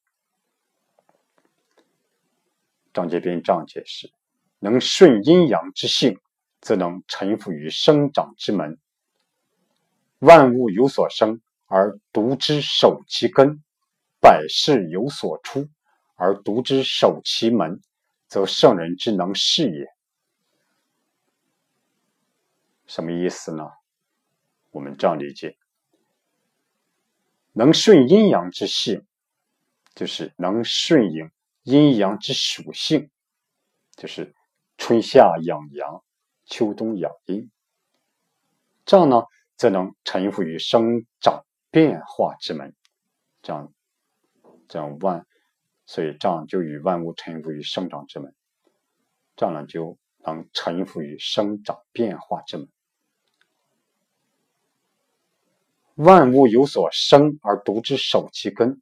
[2.92, 4.12] 张杰斌这样解释：
[4.58, 6.20] 能顺阴阳之性，
[6.60, 8.80] 则能臣服于生长之门。
[10.18, 11.40] 万物有所生，
[11.76, 13.58] 而独之守其根；
[14.20, 15.68] 百事有所出，
[16.14, 17.82] 而独之守其门，
[18.28, 19.88] 则圣人之能事也。
[22.86, 23.72] 什么意思呢？
[24.70, 25.58] 我们这样理解：
[27.54, 29.08] 能顺阴阳之性，
[29.96, 31.32] 就是能顺应。
[31.64, 33.10] 阴阳之属性，
[33.96, 34.36] 就是
[34.78, 36.04] 春夏养阳，
[36.46, 37.50] 秋冬养阴。
[38.86, 39.24] 这样呢，
[39.56, 42.76] 则能臣服于生长变化之门。
[43.42, 43.74] 这样，
[44.70, 45.26] 这样万，
[45.88, 48.34] 所以这样就与万物臣服于生长之门。
[49.36, 52.70] 这样呢，就能臣服于生长变化之门。
[55.96, 58.82] 万物有所生而独之守其根。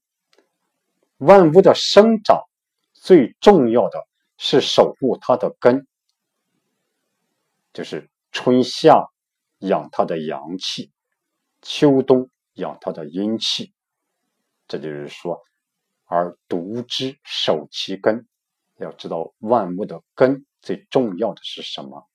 [1.18, 2.44] 万物的生长。
[2.94, 5.88] 最重要的是守护它的根，
[7.74, 9.08] 就是春夏
[9.58, 10.92] 养它的阳气，
[11.64, 13.74] 秋冬养它的阴气。
[14.68, 15.42] 这就是说，
[16.06, 18.28] 而独之守其根。
[18.78, 22.08] 要知道万物的根最重要的是什么？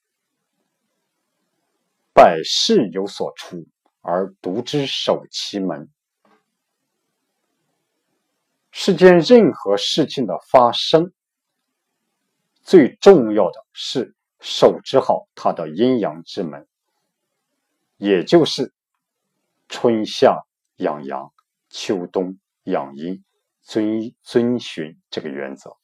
[2.12, 3.66] 百事有所出，
[4.00, 5.88] 而独之守其门。
[8.72, 11.12] 世间任何事情的发生，
[12.62, 16.66] 最重要的是守之好它的阴阳之门，
[17.96, 18.72] 也就是
[19.68, 20.44] 春夏
[20.76, 21.32] 养阳，
[21.68, 23.24] 秋冬养阴，
[23.62, 25.76] 遵遵循这个原则，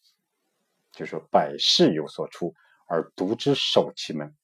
[0.92, 2.55] 就说百事有所出，
[2.87, 4.37] 而独之守其门，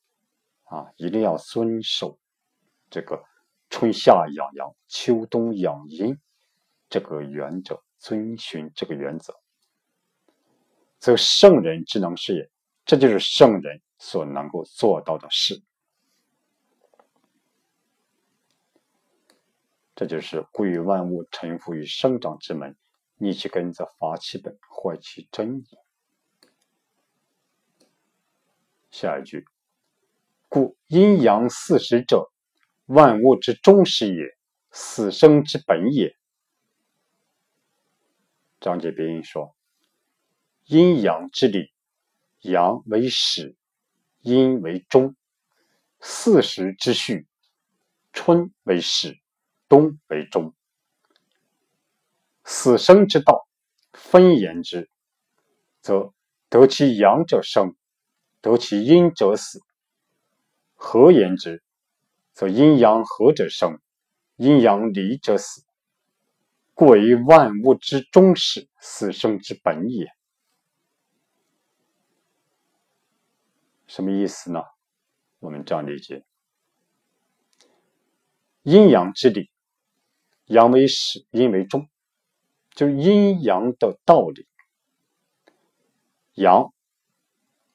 [0.64, 2.18] 啊，一定要遵守
[2.90, 3.22] 这个
[3.68, 6.18] 春夏养阳，秋冬养阴
[6.88, 7.82] 这个原则。
[8.00, 9.34] 遵循这个原则，
[11.00, 12.48] 则圣人之能事也。
[12.84, 15.60] 这就是圣人所能够做到的事。
[19.98, 22.76] 这就是故于万物臣服于生长之门，
[23.16, 25.66] 逆其根则伐其本，坏其真矣。
[28.92, 29.44] 下一句，
[30.48, 32.30] 故阴阳四时者，
[32.86, 34.38] 万物之终始也，
[34.70, 36.16] 死生之本也。
[38.60, 39.56] 张节斌说
[40.66, 41.72] ：“阴阳之理，
[42.42, 43.56] 阳为始，
[44.20, 45.16] 阴为终，
[45.98, 47.26] 四时之序，
[48.12, 49.18] 春为始，
[49.68, 50.54] 东为中。
[52.44, 53.46] 死生之道，
[53.92, 54.90] 分言之，
[55.80, 56.14] 则
[56.48, 57.76] 得其阳者生，
[58.40, 59.58] 得其阴者死；
[60.74, 61.62] 合言之，
[62.32, 63.78] 则阴阳合者生，
[64.36, 65.64] 阴阳离者死。”
[66.74, 70.06] 故为万物之终始，死生之本也。
[73.88, 74.62] 什么意思呢？
[75.40, 76.24] 我们这样理解：
[78.62, 79.50] 阴阳之理，
[80.48, 81.88] 阳为始，阴为终，
[82.70, 84.46] 就是阴阳的道理。
[86.32, 86.72] 阳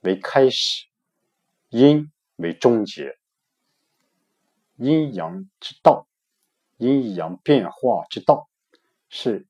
[0.02, 0.88] 为开始，
[1.70, 3.20] 阴为终结。
[4.78, 6.08] 阴阳之道，
[6.78, 8.50] 阴阳变化之道。
[9.08, 9.46] 是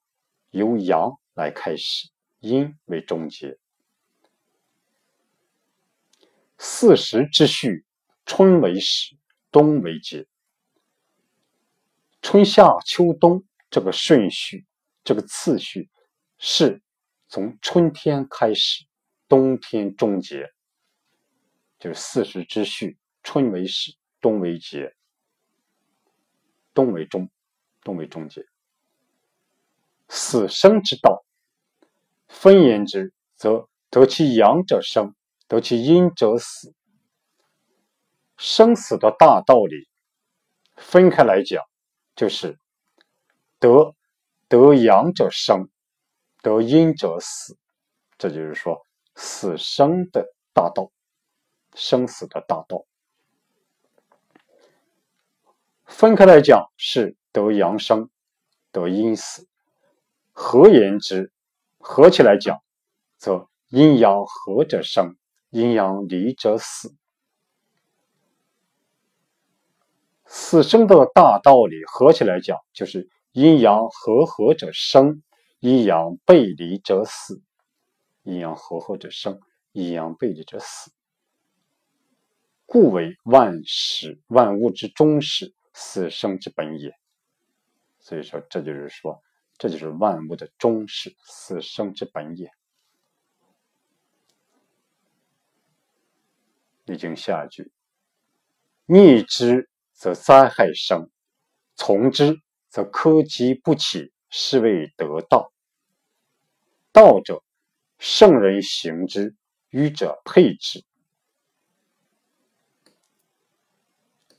[0.51, 2.09] 由阳来开始，
[2.41, 3.57] 阴为终结。
[6.57, 7.85] 四时之序，
[8.25, 9.15] 春为始，
[9.49, 10.27] 冬为结。
[12.23, 14.65] 春夏秋冬这个顺序，
[15.03, 15.89] 这个次序，
[16.39, 16.81] 是
[17.27, 18.85] 从春天开始，
[19.27, 20.49] 冬天终结。
[21.77, 24.95] 就是四时之序，春为始，冬为结，
[26.73, 27.29] 冬为终，
[27.81, 28.41] 冬为终结。
[30.07, 31.25] 死生之道。
[32.29, 35.13] 分言之，则得其阳者生，
[35.49, 36.73] 得其阴者死。
[38.37, 39.89] 生死的大道理，
[40.77, 41.63] 分开来讲，
[42.15, 42.59] 就是
[43.59, 43.95] 得
[44.47, 45.69] 得阳者生，
[46.41, 47.57] 得阴者死。
[48.17, 48.85] 这就是说，
[49.15, 50.91] 死生的大道，
[51.73, 52.85] 生死的大道。
[55.85, 58.09] 分开来讲是得阳生，
[58.71, 59.45] 得阴死；
[60.31, 61.31] 合言之，
[61.79, 62.63] 合起来讲，
[63.17, 65.17] 则阴阳合者生，
[65.49, 66.95] 阴阳离者死。
[70.35, 75.21] 死生的大道理合起来讲，就是阴阳和合者生，
[75.59, 77.39] 阴阳背离者死。
[78.23, 79.39] 阴阳和合者生，
[79.73, 80.91] 阴阳背离者死。
[82.65, 85.53] 故为万事万物之终始。
[85.75, 86.95] 死生之本也，
[87.99, 89.21] 所以说，这就是说，
[89.57, 92.51] 这就是万物的终始，死生之本也。
[96.85, 97.71] 已经下一句：
[98.85, 99.67] 逆之
[100.03, 101.09] 则灾害生，
[101.75, 105.53] 从之则苛疾不起，是谓得道。
[106.91, 107.41] 道者，
[107.99, 109.33] 圣人行之，
[109.69, 110.83] 愚者配之。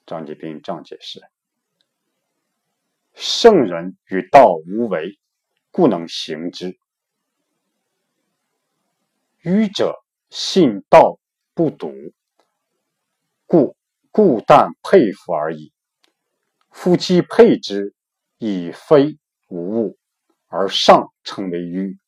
[0.05, 1.23] 张继斌这样解释：
[3.15, 5.19] 圣人与道无为，
[5.71, 6.73] 故能行之；
[9.39, 11.19] 愚者信道
[11.55, 11.91] 不笃，
[13.47, 13.75] 故
[14.17, 15.73] 故但佩服而已。
[16.71, 17.97] 夫妻配之，
[18.39, 19.99] 以非无物，
[20.47, 21.99] 而上称为愚。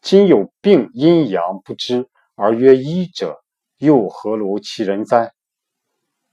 [0.00, 3.44] 今有病阴阳不知而曰医者，
[3.76, 5.34] 又何如其人哉？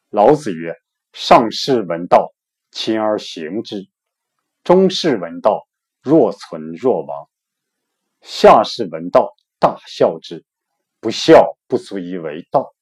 [0.10, 0.74] 老子曰
[1.12, 2.32] ：“上士闻道，
[2.72, 3.90] 勤而行之；
[4.64, 5.68] 中士闻道，
[6.02, 7.28] 若存若亡；
[8.22, 10.46] 下士闻道，大笑之。
[11.02, 12.74] 不笑，不足以为道。”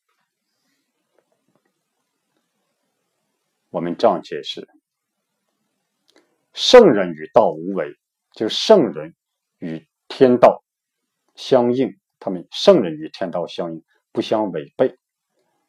[3.73, 4.69] 我们这样解释：
[6.53, 7.97] 圣人与道无为，
[8.35, 9.15] 就是圣人
[9.57, 10.63] 与天道
[11.33, 14.95] 相应，他们圣人与天道相应，不相违背，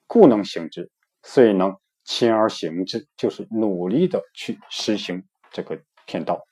[0.07, 0.91] 故能行之。
[1.23, 6.47] 所以能勤而行之，就是努力的去实行这个天道。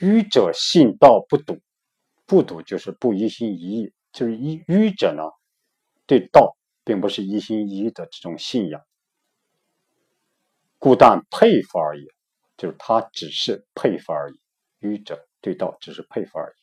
[0.00, 1.60] 愚者信道不笃，
[2.26, 5.22] 不笃就是不一心一意，就是愚愚者呢，
[6.04, 8.82] 对道并不是一心一意的这种信仰，
[10.84, 12.04] 故但佩服而已，
[12.58, 14.34] 就是他只是佩服而已。
[14.80, 16.60] 愚者对道只是佩服而已。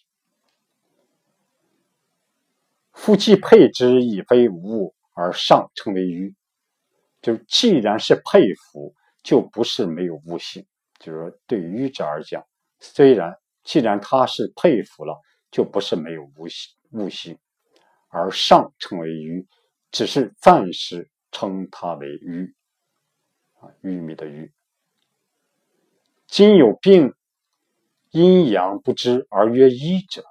[2.94, 4.94] 夫既佩之，以非无物。
[5.16, 6.36] 而上称为愚，
[7.20, 8.94] 就既然是佩服，
[9.24, 10.68] 就不是没有悟性。
[11.00, 12.46] 就是说，对愚者而讲，
[12.80, 15.20] 虽然既然他是佩服了，
[15.50, 16.72] 就不是没有悟性。
[16.92, 17.40] 悟性，
[18.10, 19.48] 而上称为愚，
[19.90, 22.54] 只是暂时称他为愚，
[23.62, 24.52] 啊，愚昧的玉。
[26.28, 27.14] 今有病，
[28.10, 30.26] 阴阳不知而曰医者，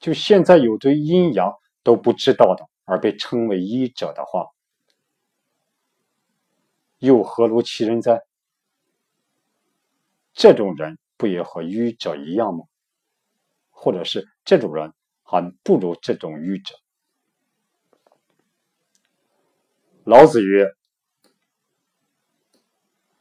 [0.00, 1.52] 就现在有对阴阳
[1.82, 2.66] 都不知道的。
[2.90, 4.46] 而被称为医者的话，
[7.00, 8.24] 又何如其人哉？
[10.32, 12.64] 这种人不也和愚者一样吗？
[13.68, 16.76] 或者是这种人还不如这种愚者？
[20.04, 20.74] 老子曰：“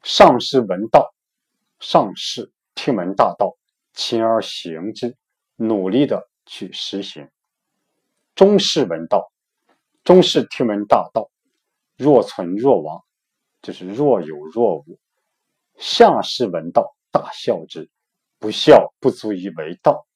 [0.08, 1.14] 上士闻道，
[1.82, 3.58] 上士听闻大道，
[3.92, 5.18] 勤而行之，
[5.58, 7.28] 努力的去实行；
[8.34, 9.30] 中士闻道。”
[10.06, 11.30] 中士听闻大道，
[11.98, 13.04] 若存若亡，
[13.62, 14.98] 就是若有若无；
[15.76, 17.90] 下士闻道，大笑之，
[18.40, 20.08] 不笑不足以为道。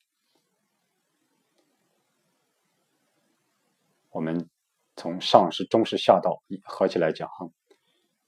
[4.12, 4.50] 我们
[4.96, 7.50] 从上士、中士、下道合起来讲哈，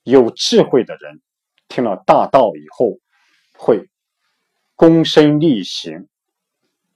[0.04, 1.22] 有智慧的人
[1.74, 3.00] 听了大道以后，
[3.58, 3.90] 会
[4.78, 6.08] 躬身力行；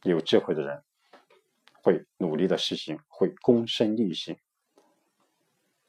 [0.04, 0.84] 有智慧的人
[1.82, 4.38] 会努力的实行，会躬身力行。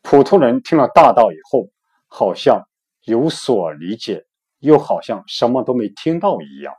[0.01, 1.69] 普通人听了大道以后，
[2.07, 2.67] 好像
[3.03, 4.27] 有所理解，
[4.61, 6.75] 又好像什么都没听到一样。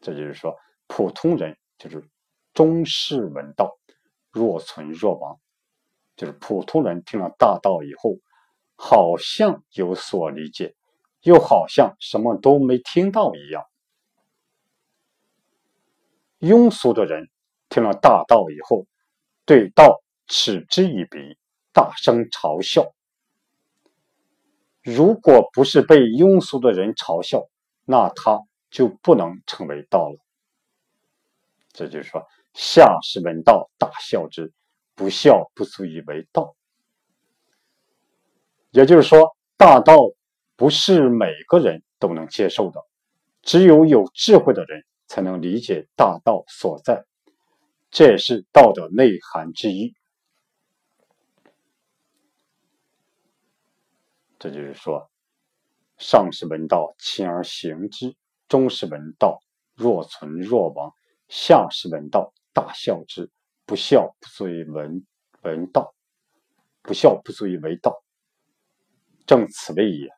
[0.00, 0.56] 这就是说，
[0.86, 2.02] 普通人就是
[2.54, 3.78] 中士闻道，
[4.30, 5.38] 若存若亡，
[6.16, 8.16] 就是普通人听了大道以后，
[8.82, 10.74] 好像有所理解，
[11.20, 13.64] 又好像什么都没听到一样。
[16.38, 17.28] 庸俗的人
[17.68, 18.86] 听了大道以后，
[19.44, 20.02] 对道。
[20.32, 21.36] 嗤之以鼻，
[21.72, 22.92] 大声嘲笑。
[24.80, 27.48] 如果不是被庸俗的人嘲笑，
[27.84, 28.38] 那他
[28.70, 30.16] 就不能成为道了。
[31.72, 32.24] 这就是说，
[32.54, 34.52] 下士闻道，大笑之，
[34.94, 36.54] 不笑不足以为道。
[38.70, 39.96] 也就是说，大道
[40.56, 42.80] 不是每个人都能接受的，
[43.42, 47.04] 只有有智慧的人才能理解大道所在，
[47.90, 49.94] 这也是道的内涵之一。
[54.38, 55.10] 这就是说，
[55.98, 58.14] 上士闻道，勤而行之；
[58.48, 59.40] 中士闻道，
[59.74, 60.90] 若存若亡；
[61.28, 63.30] 下士闻道，大笑之。
[63.66, 65.06] 不笑不足以闻
[65.42, 65.94] 闻道，
[66.82, 68.02] 不笑不足以为道。
[69.30, 70.08] 正此谓也。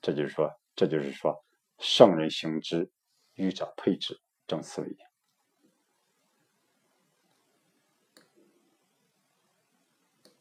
[0.00, 1.44] 这就是说，这就是说，
[1.80, 2.92] 圣人行之，
[3.34, 4.20] 愚者退之。
[4.46, 4.94] 正此谓也。《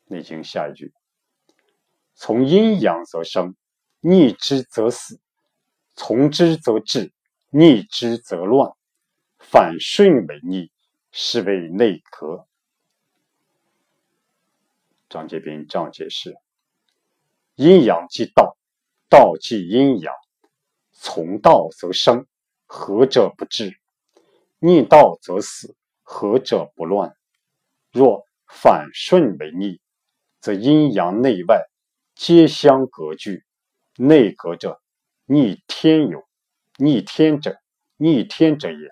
[0.05, 0.93] 内经》下一句：
[2.13, 3.55] 从阴阳则生，
[4.01, 5.15] 逆之则死；
[5.95, 7.11] 从之则治，
[7.49, 8.71] 逆之则乱。
[9.39, 10.71] 反顺为逆，
[11.11, 12.47] 是谓内格。
[15.09, 16.35] 张杰斌这样解释。
[17.61, 18.57] 阴阳即道，
[19.07, 20.11] 道即阴阳。
[20.93, 22.25] 从道则生，
[22.65, 23.69] 合者不治；
[24.57, 27.15] 逆道则死，合者不乱。
[27.91, 29.79] 若反顺为逆，
[30.39, 31.61] 则阴阳内外
[32.15, 33.43] 皆相隔拒。
[33.95, 34.81] 内隔者，
[35.25, 36.21] 逆天有；
[36.79, 37.59] 逆天者，
[37.95, 38.89] 逆天者也。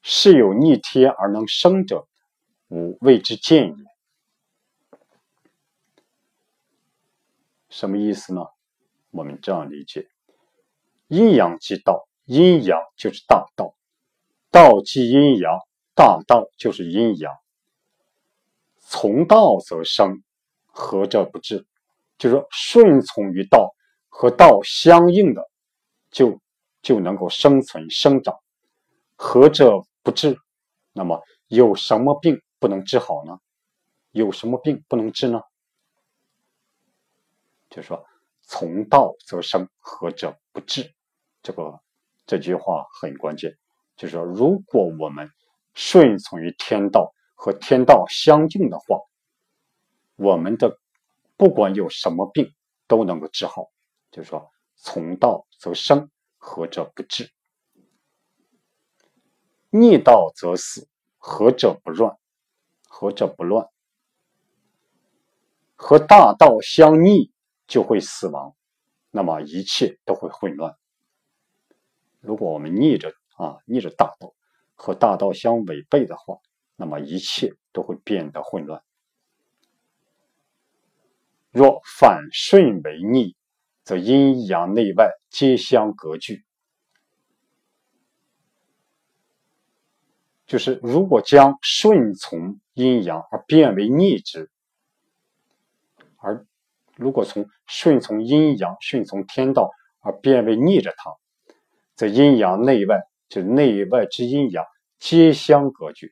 [0.00, 2.08] 是有逆天而能生者，
[2.68, 3.95] 吾谓之见也。
[7.78, 8.40] 什么意思呢？
[9.10, 10.08] 我们这样理解：
[11.08, 13.76] 阴阳即道，阴阳就是大道；
[14.50, 15.58] 道即阴阳，
[15.94, 17.30] 大道就是阴阳。
[18.78, 20.22] 从道则生，
[20.68, 21.66] 合者不治。
[22.16, 23.74] 就是说，顺从于道
[24.08, 25.46] 和道相应的，
[26.10, 26.40] 就
[26.80, 28.32] 就能够生存生长；
[29.16, 30.38] 合者不治。
[30.94, 33.38] 那么，有什么病不能治好呢？
[34.12, 35.42] 有什么病不能治呢？
[37.76, 38.02] 就是说，
[38.40, 40.94] 从道则生，合者不治。
[41.42, 41.78] 这个
[42.24, 43.54] 这句话很关键。
[43.96, 45.28] 就是说，如果我们
[45.74, 48.98] 顺从于天道和天道相应的话，
[50.14, 50.78] 我们的
[51.36, 52.50] 不管有什么病
[52.86, 53.66] 都能够治好。
[54.10, 57.26] 就是说，从道则生，合者不治；
[59.68, 62.16] 逆道则死，合者不乱。
[62.88, 63.68] 合者不乱，
[65.74, 67.30] 和大道相逆。
[67.66, 68.54] 就会死亡，
[69.10, 70.76] 那么一切都会混乱。
[72.20, 74.34] 如果我们逆着啊逆着大道
[74.74, 76.38] 和大道相违背的话，
[76.76, 78.82] 那么一切都会变得混乱。
[81.50, 83.34] 若反顺为逆，
[83.82, 86.44] 则阴阳内外皆相隔拒。
[90.46, 94.50] 就是如果将顺从阴阳而变为逆之，
[96.18, 96.46] 而
[96.96, 99.70] 如果从顺从阴阳、顺从天道
[100.00, 101.14] 而变为逆着它，
[101.94, 104.64] 则阴阳内外，就内外之阴阳
[104.98, 106.10] 皆相隔绝，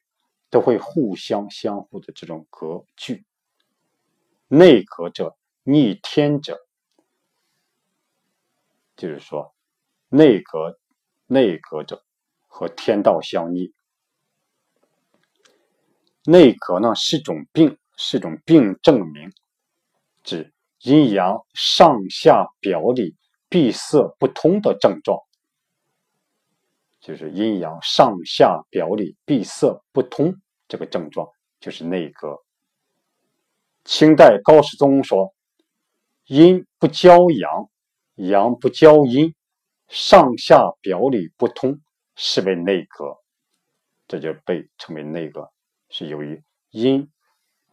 [0.51, 3.25] 都会互相相互的这种隔拒。
[4.47, 6.59] 内隔者逆天者，
[8.95, 9.55] 就是说
[10.09, 10.79] 内隔
[11.27, 12.05] 内隔者
[12.47, 13.73] 和天道相逆。
[16.25, 19.33] 内隔呢是种病，是种病证明，
[20.23, 20.54] 指。
[20.85, 23.17] 阴阳上下表里
[23.49, 25.19] 闭塞不通的症状，
[27.01, 30.35] 就是阴阳上下表里闭塞不通
[30.69, 31.27] 这个症状，
[31.59, 32.37] 就是内格。
[33.85, 35.33] 清代高士宗说
[36.29, 37.71] ：“阴不交阳，
[38.17, 39.35] 阳不交阴，
[39.89, 41.81] 上下表里不通，
[42.15, 43.17] 是为内格。”
[44.07, 45.51] 这就被称为内格，
[45.89, 47.11] 是由于阴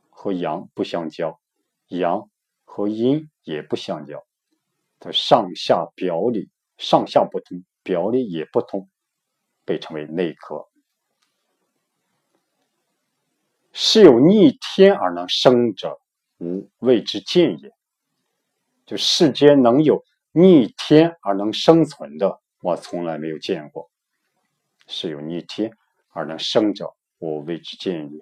[0.09, 1.41] 和阳不相交，
[1.89, 2.30] 阳。
[2.74, 4.26] 和阴也不相交，
[4.97, 8.89] 它上下表里上下不通，表里也不通，
[9.65, 10.69] 被称为内科。
[13.74, 15.99] 是有逆天而能生者，
[16.38, 17.74] 吾谓之见也。
[18.86, 23.91] 就世间能有逆天而能生存的，我从来没有见过。
[24.88, 25.74] 是有逆天
[26.11, 28.22] 而能生者，我谓之见也。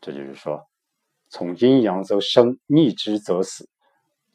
[0.00, 0.69] 这就是说。
[1.30, 3.64] 从阴阳则生，逆之则死；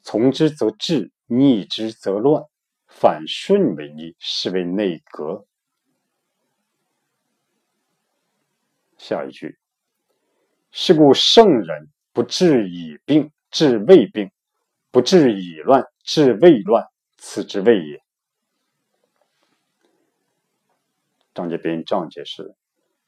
[0.02, 2.42] 从之则治，逆之则乱。
[2.88, 5.44] 反顺为逆，是为内格。
[8.96, 9.58] 下一句：
[10.70, 14.30] 是故圣人不治已病，治未病，
[14.90, 16.86] 不治已乱，治未乱，
[17.18, 18.02] 此之谓也。
[21.34, 22.54] 张节斌这样解释：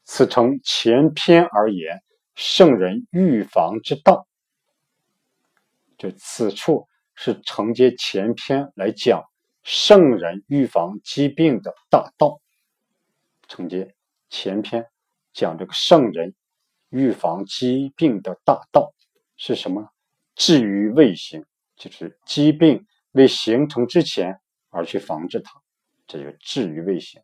[0.03, 2.03] 此诚前篇而言，
[2.41, 4.25] 圣人预防之道。
[5.97, 9.21] 就此处是承接前篇来讲
[9.61, 12.39] 圣人预防疾病的大道。
[13.49, 13.93] 承接
[14.29, 14.89] 前篇
[15.33, 16.33] 讲这个圣人
[16.87, 18.93] 预防疾病的大道
[19.35, 19.89] 是什么？
[20.33, 25.61] 治于未形，就是疾病未形成之前而去防治它，
[26.07, 27.21] 这就治于未形。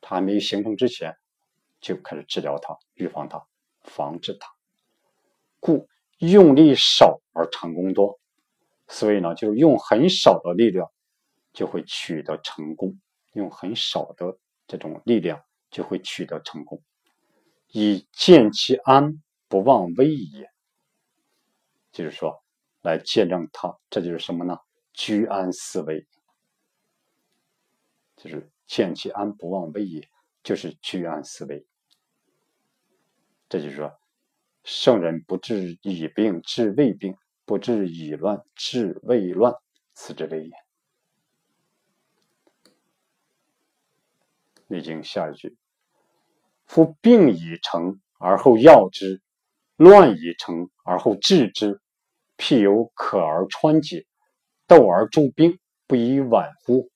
[0.00, 1.16] 它还没有形成之前
[1.80, 3.44] 就开始治疗它、预防它、
[3.84, 4.48] 防治它，
[5.60, 5.88] 故。
[6.18, 8.18] 用力少而成功多，
[8.86, 10.90] 所以呢，就是用很少的力量
[11.52, 12.98] 就会取得成功，
[13.32, 16.80] 用很少的这种力量就会取得成功，
[17.72, 20.50] 以见其安，不忘危也。
[21.90, 22.42] 就是说，
[22.80, 24.56] 来见证他，这就是什么呢？
[24.94, 26.06] 居安思危，
[28.16, 30.08] 就是见其安，不忘危也，
[30.44, 31.66] 就是居安思危。
[33.48, 33.98] 这就是说。
[34.62, 37.12] 圣人不治已病，治未病；
[37.44, 39.54] 不治已乱，治未乱，
[39.92, 40.50] 此之谓也。
[44.66, 45.54] 历经下一句：
[46.64, 49.20] 夫病已成而后药之，
[49.76, 51.82] 乱已成而后治之，
[52.38, 54.06] 譬有可而穿解，
[54.66, 56.90] 斗而助兵，不以晚乎？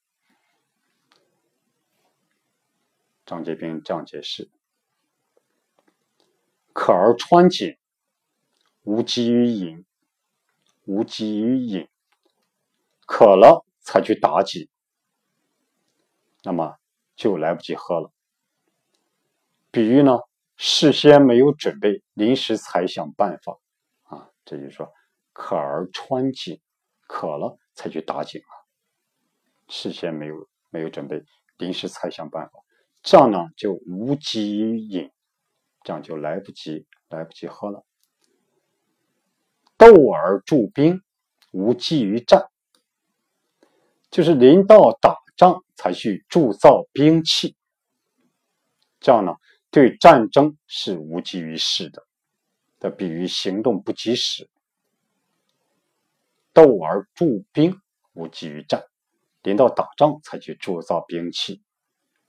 [3.26, 4.48] 张节斌这样解释。
[6.80, 7.76] 可而穿井，
[8.84, 9.84] 无济于饮，
[10.84, 11.88] 无济于饮。
[13.04, 14.68] 渴了才去打井，
[16.44, 16.76] 那么
[17.16, 18.12] 就来不及喝了。
[19.72, 20.20] 比喻呢，
[20.56, 23.58] 事先没有准备，临时才想办法
[24.04, 24.30] 啊。
[24.44, 24.88] 这就是说，
[25.32, 26.60] 渴而穿井，
[27.08, 28.54] 渴了才去打井啊。
[29.66, 31.24] 事先没有没有准备，
[31.56, 32.60] 临时才想办法，
[33.02, 35.10] 这样呢就无济于饮。
[35.82, 37.84] 这样就来不及，来不及喝了。
[39.76, 41.02] 斗而助兵，
[41.52, 42.48] 无济于战。
[44.10, 47.56] 就是临到打仗才去铸造兵器，
[49.00, 49.34] 这样呢，
[49.70, 52.06] 对战争是无济于事的。
[52.80, 54.48] 的比喻行动不及时。
[56.52, 57.80] 斗而助兵，
[58.14, 58.84] 无济于战。
[59.42, 61.62] 临到打仗才去铸造兵器，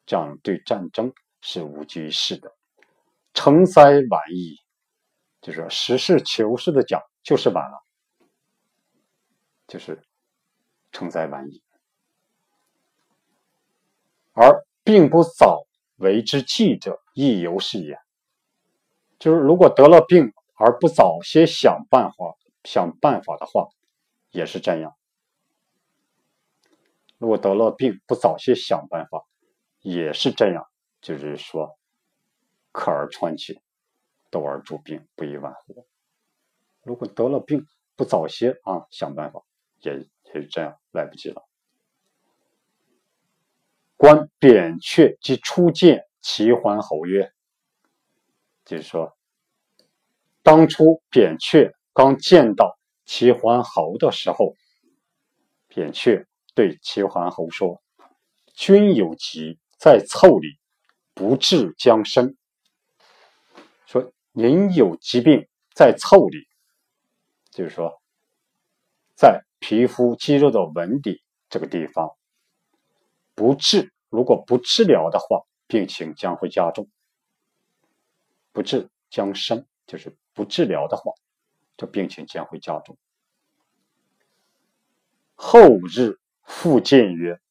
[0.06, 2.56] 这样对战争是无济于事的。
[3.34, 4.58] 成灾晚矣，
[5.42, 7.84] 就是实事求是的讲，就是晚了，
[9.68, 10.02] 就是
[10.92, 11.64] 成灾晚矣。
[14.34, 15.64] 而并不早
[15.98, 17.98] 为之计者，亦犹是也。
[19.20, 23.68] 就是如果得了病而不早些想办法想办法的话，
[24.32, 24.96] 也是这样。
[27.18, 29.26] 如果得了病不早些想办法，
[29.82, 30.66] 也是这样，
[31.02, 31.79] 就是说。
[32.72, 33.62] 克而穿起，
[34.30, 35.86] 斗而助兵，不亦晚乎？
[36.84, 37.66] 如果得了病，
[37.96, 39.44] 不早些啊，想办法，
[39.82, 41.44] 也也是这样，来不及了。
[43.98, 47.34] 观扁鹊即初见齐桓侯曰
[48.64, 49.18] ：“就是说，
[50.42, 54.56] 当初扁鹊刚见到齐桓侯的时候，
[55.68, 57.82] 扁鹊对齐桓侯说
[58.56, 60.58] ：‘君有疾在腠理，
[61.14, 62.38] 不治将身。’”
[64.40, 66.48] 人有疾病在腠理，
[67.52, 68.02] 就是说，
[69.14, 72.16] 在皮肤肌肉的纹理这个地方，
[73.36, 76.90] 不治，如果不治疗的话，病情将会加重。
[78.54, 81.12] 不治将生，就是不治疗的话，
[81.76, 82.98] 这病情将会加重。
[85.36, 85.60] 后
[85.94, 87.42] 日复见曰，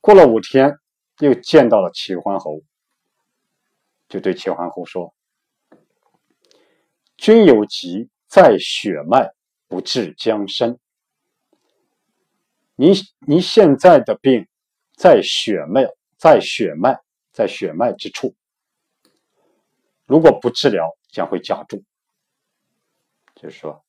[0.00, 0.80] 过了五天，
[1.20, 2.60] 又见到了齐桓侯，
[4.08, 5.14] 就对齐桓侯说。
[7.18, 9.34] 君有疾在血脉，
[9.66, 10.78] 不治将身。
[12.76, 12.92] 你
[13.26, 14.46] 你现在的病
[14.94, 17.00] 在血脉，在血脉，
[17.32, 18.36] 在血脉之处。
[20.06, 21.84] 如果不治疗，将会加重。
[23.34, 23.84] 就是说，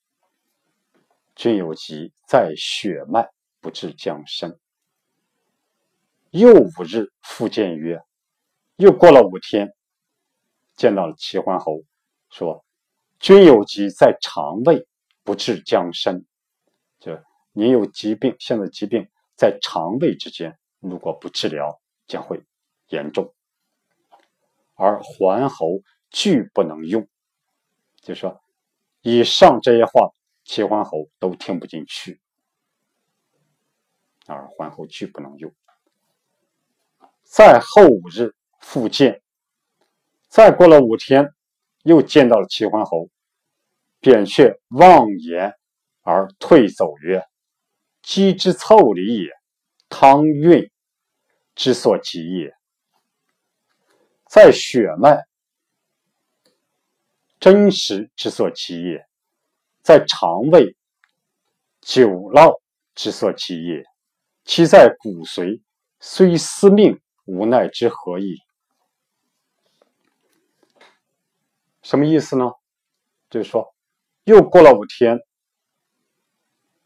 [1.36, 3.30] 君有疾在血脉，
[3.62, 4.60] 不治将身。
[6.32, 8.02] 又五日复见曰，
[8.78, 9.76] 又过了五天，
[10.76, 11.84] 见到了齐桓侯，
[12.32, 12.66] 说。
[13.20, 14.88] 君有疾在肠胃，
[15.24, 16.26] 不治将身。
[17.00, 17.20] 就
[17.52, 22.42] 您有疾病，现在疾病在肠胃之间，如果不治疗，将会
[22.88, 23.34] 严重。
[24.76, 27.08] 而桓侯拒不能用，
[28.02, 28.42] 就说
[29.02, 30.10] 以上这些话
[30.46, 32.22] 齐桓侯都听不进去，
[34.26, 35.54] 而桓侯拒不能用。
[37.24, 39.22] 在后五日复见，
[40.30, 41.34] 再过了五天，
[41.90, 43.10] 又见到了齐桓侯，
[44.00, 45.56] 扁鹊妄言
[46.04, 47.26] 而退走曰
[48.04, 49.32] ：“鸡之凑礼也，
[49.90, 50.70] 汤运
[51.56, 52.54] 之所及也。”
[54.30, 55.18] 在血脉。
[57.40, 59.08] 真实之所及也，
[59.82, 60.76] 在肠胃
[61.82, 62.60] 久烙
[62.94, 63.84] 之所及也，
[64.46, 65.60] 其在骨髓，
[66.00, 68.36] 虽司命，无奈之何矣？
[71.90, 72.52] 什么意思呢？
[73.32, 73.74] 就是说，
[74.26, 75.18] 又过了五天，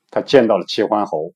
[0.09, 1.33] 他见到了齐桓侯，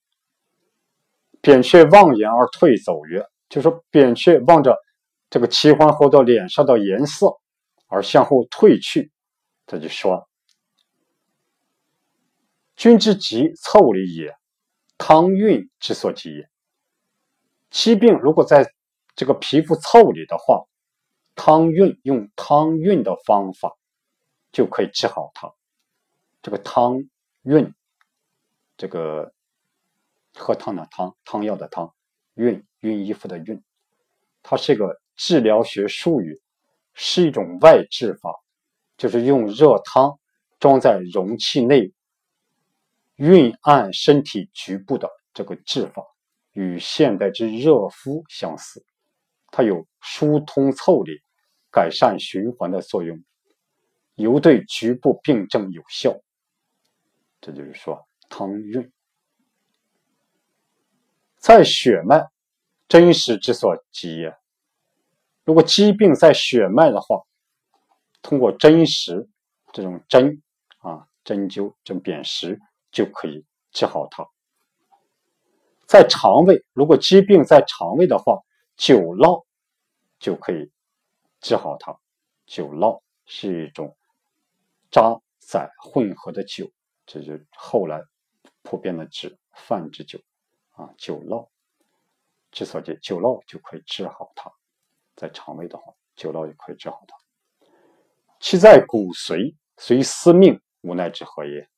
[1.41, 4.73] 扁鹊望言而退走曰：“就说扁鹊望着
[5.29, 7.27] 这个齐桓侯的脸上的颜色。”
[7.87, 9.11] 而向后退去，
[9.65, 10.29] 他就说
[12.77, 14.33] ：“君之疾凑礼也，
[14.97, 16.49] 汤运之所及也。
[17.69, 18.73] 疾病如果在
[19.13, 20.63] 这个皮肤腠理的话，
[21.37, 23.77] 汤运用汤运的方法
[24.51, 25.53] 就可以治好它。
[26.41, 27.01] 这个汤
[27.43, 27.73] 运，
[28.75, 29.31] 这个
[30.33, 31.93] 喝汤的汤，汤药的汤，
[32.35, 33.61] 熨熨衣服的熨，
[34.43, 36.41] 它是一个治疗学术语。”
[36.99, 38.33] 是一种外治法，
[38.97, 40.17] 就是用热汤
[40.59, 41.93] 装在容器内，
[43.17, 46.03] 运按身体局部的这个治法，
[46.53, 48.83] 与现代之热敷相似。
[49.51, 51.21] 它有疏通腠理、
[51.77, 53.23] 改善循环的作用，
[54.15, 56.19] 尤对局部病症有效。
[57.39, 58.91] 这就是说，汤运
[61.37, 62.25] 在血脉，
[62.87, 64.35] 真实之所及也。
[65.45, 67.21] 如果疾病在血脉的话，
[68.23, 69.29] 通过真实
[69.71, 70.41] 这种针
[70.79, 72.59] 啊，针灸、这种砭石
[72.91, 74.25] 就可以治好它。
[75.85, 78.41] 在肠胃，如果疾病在肠胃的话，
[78.75, 79.45] 酒烙
[80.17, 80.71] 就可以
[81.47, 81.97] 治好它。
[82.45, 83.95] 酒烙是一种
[84.91, 86.69] 渣滓混合的酒，
[87.05, 88.03] 这就后来
[88.63, 90.19] 普遍的指饭之酒
[90.71, 90.93] 啊。
[90.97, 91.47] 酒烙
[92.51, 94.51] 之所以酒烙就可以治好它。
[95.15, 97.15] 在肠胃的话，久烙也可以治好它。
[98.41, 101.69] 其在骨髓，虽司命，无奈之何也？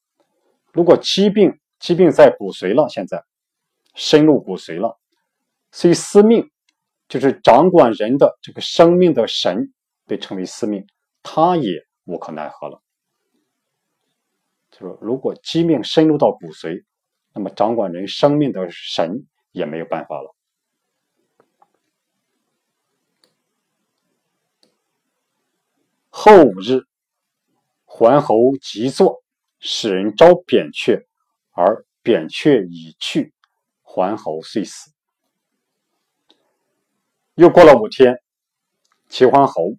[0.74, 3.24] 如果疾病疾病在骨髓了，现在
[3.94, 5.00] 深入骨髓了，
[5.72, 6.52] 虽司命，
[7.10, 9.74] 就是掌管人的这个生命的神，
[10.06, 10.86] 被称为司命，
[11.24, 12.82] 他也无可奈何了。
[14.70, 16.86] 就说，如果疾病深入到骨髓，
[17.34, 20.36] 那么掌管人生命的神也没有办法了。
[26.10, 26.86] 后五日，
[27.86, 29.24] 桓侯即坐，
[29.60, 31.08] 使人招扁鹊，
[31.52, 33.34] 而扁鹊已去，
[33.82, 34.92] 桓侯遂死。
[37.40, 38.22] 又过了五天，
[39.08, 39.78] 齐桓侯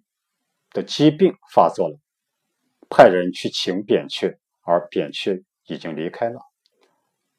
[0.71, 1.99] 的疾病发作了，
[2.89, 6.41] 派人去请扁鹊，而扁鹊已经离开了。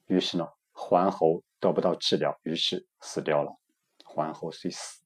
[0.07, 3.57] 于是呢，桓侯得不到治疗，于是死掉了。
[4.05, 5.03] 桓侯虽死。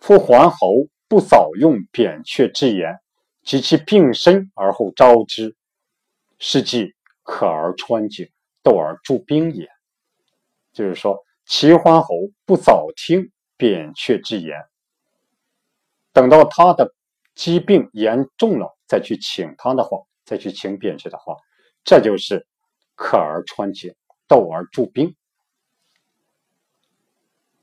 [0.00, 0.88] 夫桓侯。
[1.08, 2.98] 不早用扁鹊之言，
[3.44, 5.54] 及其病深而后招之，
[6.40, 8.28] 是即可而穿井，
[8.60, 9.68] 斗而助兵也。
[10.72, 12.08] 就是说，齐桓侯
[12.44, 14.68] 不早听扁鹊之言，
[16.12, 16.94] 等到他的
[17.34, 21.36] 疾病严重了，再去请他的话，再去请扁鹊的话，
[21.84, 22.46] 这就是
[22.94, 23.94] 可而穿井，
[24.28, 25.16] 斗而助兵。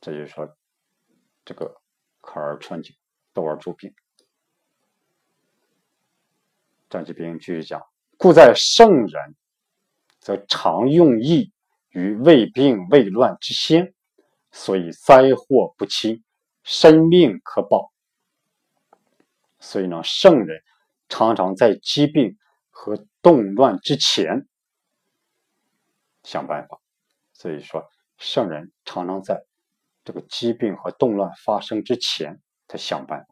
[0.02, 0.58] 这就是说，
[1.46, 1.80] 这个
[2.22, 2.96] 可而穿井。
[3.36, 3.94] 斗而助兵。
[6.88, 7.82] 张继兵继续讲：
[8.16, 9.36] 故在圣人，
[10.20, 11.52] 则常用意
[11.94, 13.94] 于未病未乱之先，
[14.52, 16.24] 所以灾祸不侵，
[16.64, 17.92] 生命可保。
[19.60, 20.62] 所以呢，圣人
[21.08, 22.38] 常常在疾病
[22.70, 24.48] 和动乱之前
[26.24, 26.80] 想办法。
[27.32, 29.46] 所以说，圣人常常在
[30.04, 32.42] 这个疾病和动乱发生之前。
[32.66, 33.28] 他想办法，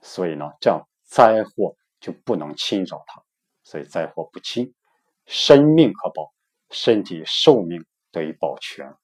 [0.00, 3.22] 所以呢，这样灾祸就不能侵扰他，
[3.62, 4.72] 所以灾祸不侵，
[5.26, 6.32] 生命可保，
[6.70, 8.94] 身体寿命得以保全。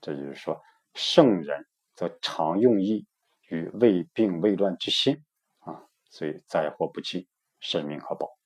[0.00, 0.60] 这就是说，
[0.94, 3.06] 圣人则常用意
[3.48, 5.24] 于未病未乱之心
[5.60, 7.26] 啊，所以灾祸不侵，
[7.60, 8.36] 生命可保。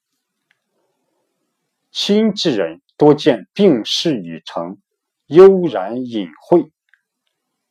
[1.90, 4.82] 亲之人多见病势已成，
[5.26, 6.70] 悠然隐晦，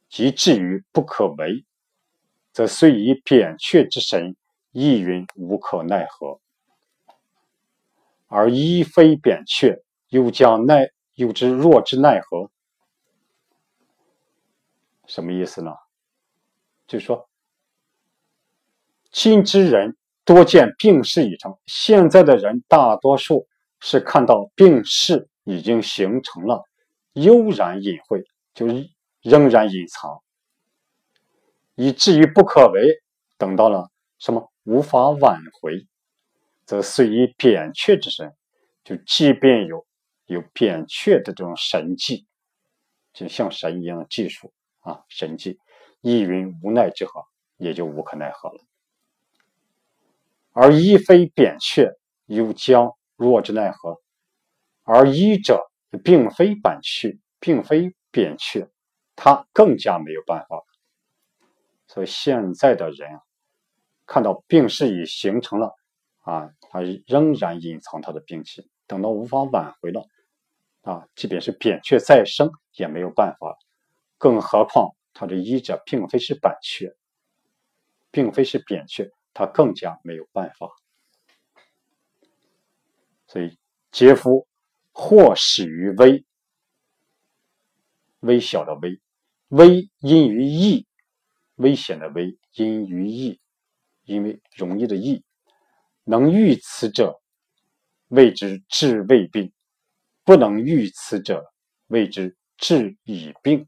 [0.09, 1.63] 及至于不可为。
[2.51, 4.36] 则虽以扁鹊之神，
[4.71, 6.39] 亦云无可奈何。
[8.26, 12.49] 而一非扁鹊，又将奈又知若之奈何？
[15.08, 15.72] 什么意思呢？
[16.88, 17.30] 就是说，
[19.12, 23.47] 今之人多见病势已成，现在的人大多数
[23.80, 26.64] 是看到病势已经形成了，
[27.14, 28.66] 悠然隐晦，就
[29.22, 30.22] 仍然隐藏，
[31.76, 33.01] 以至于不可为。
[33.38, 35.86] 等到了什么无法挽回，
[36.66, 38.34] 则虽以扁鹊之身，
[38.86, 39.86] 就即便有
[40.26, 42.26] 有扁鹊的这种神迹，
[43.13, 45.59] 就像神一样的技术啊，神迹，
[46.01, 47.23] 亦云无奈之何，
[47.57, 48.59] 也就无可奈何了。
[50.51, 54.01] 而一非扁鹊，又将若之奈何？
[54.84, 55.69] 而一者
[56.03, 58.69] 并非扁鹊，并非扁鹊，
[59.15, 60.63] 他更加没有办法。
[61.88, 63.21] 所以现在的人啊
[64.05, 65.73] 看到病势已形成了，
[66.21, 70.07] 啊，他仍然隐藏他的病情，等到无法挽回了，
[70.86, 73.57] 啊，即便是扁鹊再生也没有办法。
[74.17, 76.95] 更何况他的医者并非是扁鹊，
[78.11, 80.69] 并非是扁鹊，他更加没有办法。
[83.27, 83.57] 所以
[83.91, 84.47] 杰夫，
[84.91, 86.23] 或始于微，
[88.19, 89.01] 微小的微，
[89.49, 90.88] 微因于易，
[91.55, 93.41] 危险的危因于易。
[94.07, 95.23] 因为容易的易，
[96.03, 97.19] 能遇此者，
[98.09, 99.49] 谓之治未病；
[100.26, 101.45] 不能遇此者，
[101.88, 103.67] 谓之治已病。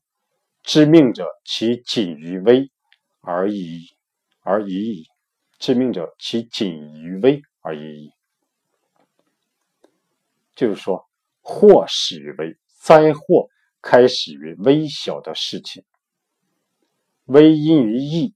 [0.64, 2.70] 致命者，其仅于微
[3.22, 3.86] 而已
[4.42, 5.06] 而已矣。
[5.60, 8.12] 致命者，其仅于微而已矣。
[10.56, 11.08] 就是说，
[11.42, 13.48] 祸始于微，灾祸
[13.82, 15.86] 开始于微小的事情。
[17.26, 18.34] 微因于易，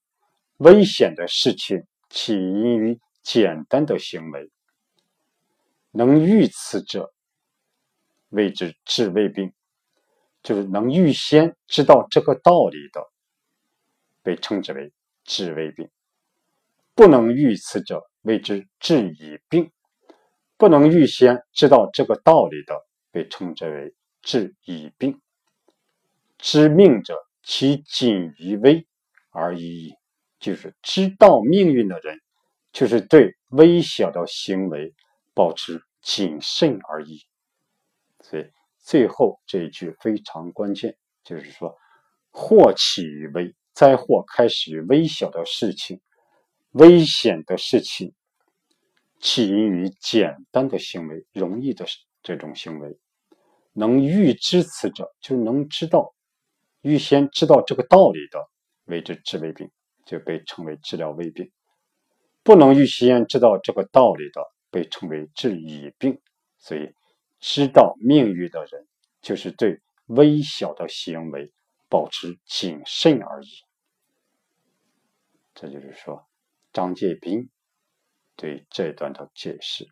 [0.58, 1.84] 危险的事情。
[2.14, 4.52] 起因于简单的行为，
[5.92, 7.14] 能遇此者，
[8.32, 9.54] 谓之治未病，
[10.44, 13.08] 就是能预先知道这个道理的，
[14.24, 14.92] 被称之为
[15.24, 15.88] 治未病；
[16.96, 19.72] 不能预此者，谓之治已病。
[20.58, 25.20] 不能预先知道这个道理的，被称之为治已病。
[26.38, 28.88] 知命者，其仅于微
[29.32, 29.94] 而已矣。
[30.40, 32.20] 就是知道命运的人，
[32.72, 34.94] 就是对微小的行为
[35.34, 37.26] 保持谨慎而已。
[38.32, 38.46] 所以
[38.80, 41.78] 最后这一句非常关键，就是说，
[42.32, 46.00] 祸起于微，灾祸开始于微小的事情，
[46.72, 48.14] 危险的事情
[49.20, 51.86] 起因于简单的行为，容易的
[52.24, 52.98] 这种行为，
[53.74, 56.16] 能预知此者，就能知道，
[56.80, 58.50] 预先知道这个道理的，
[58.86, 59.70] 为之治未病。
[60.04, 61.52] 就被称为治疗胃病，
[62.44, 66.20] 不能预先知道这个道理的，被称为治已病。
[66.58, 66.90] 所以，
[67.42, 68.88] 知道命运的人，
[69.22, 71.52] 就是对微小的行为
[71.90, 73.50] 保持谨慎而已。
[75.54, 76.26] 这就是说，
[76.72, 77.50] 张介宾
[78.36, 79.88] 对这段的解释。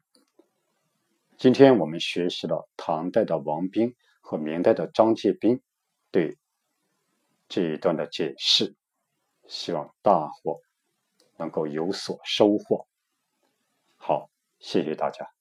[1.38, 5.62] 今天我们学习了唐代的王冰和明代的张介宾
[6.12, 6.38] 对
[7.48, 8.76] 这一段的解释。
[9.48, 10.62] 希望大伙
[11.38, 12.88] 能够有所收获。
[13.98, 14.30] 好，
[14.60, 15.39] 谢谢大家。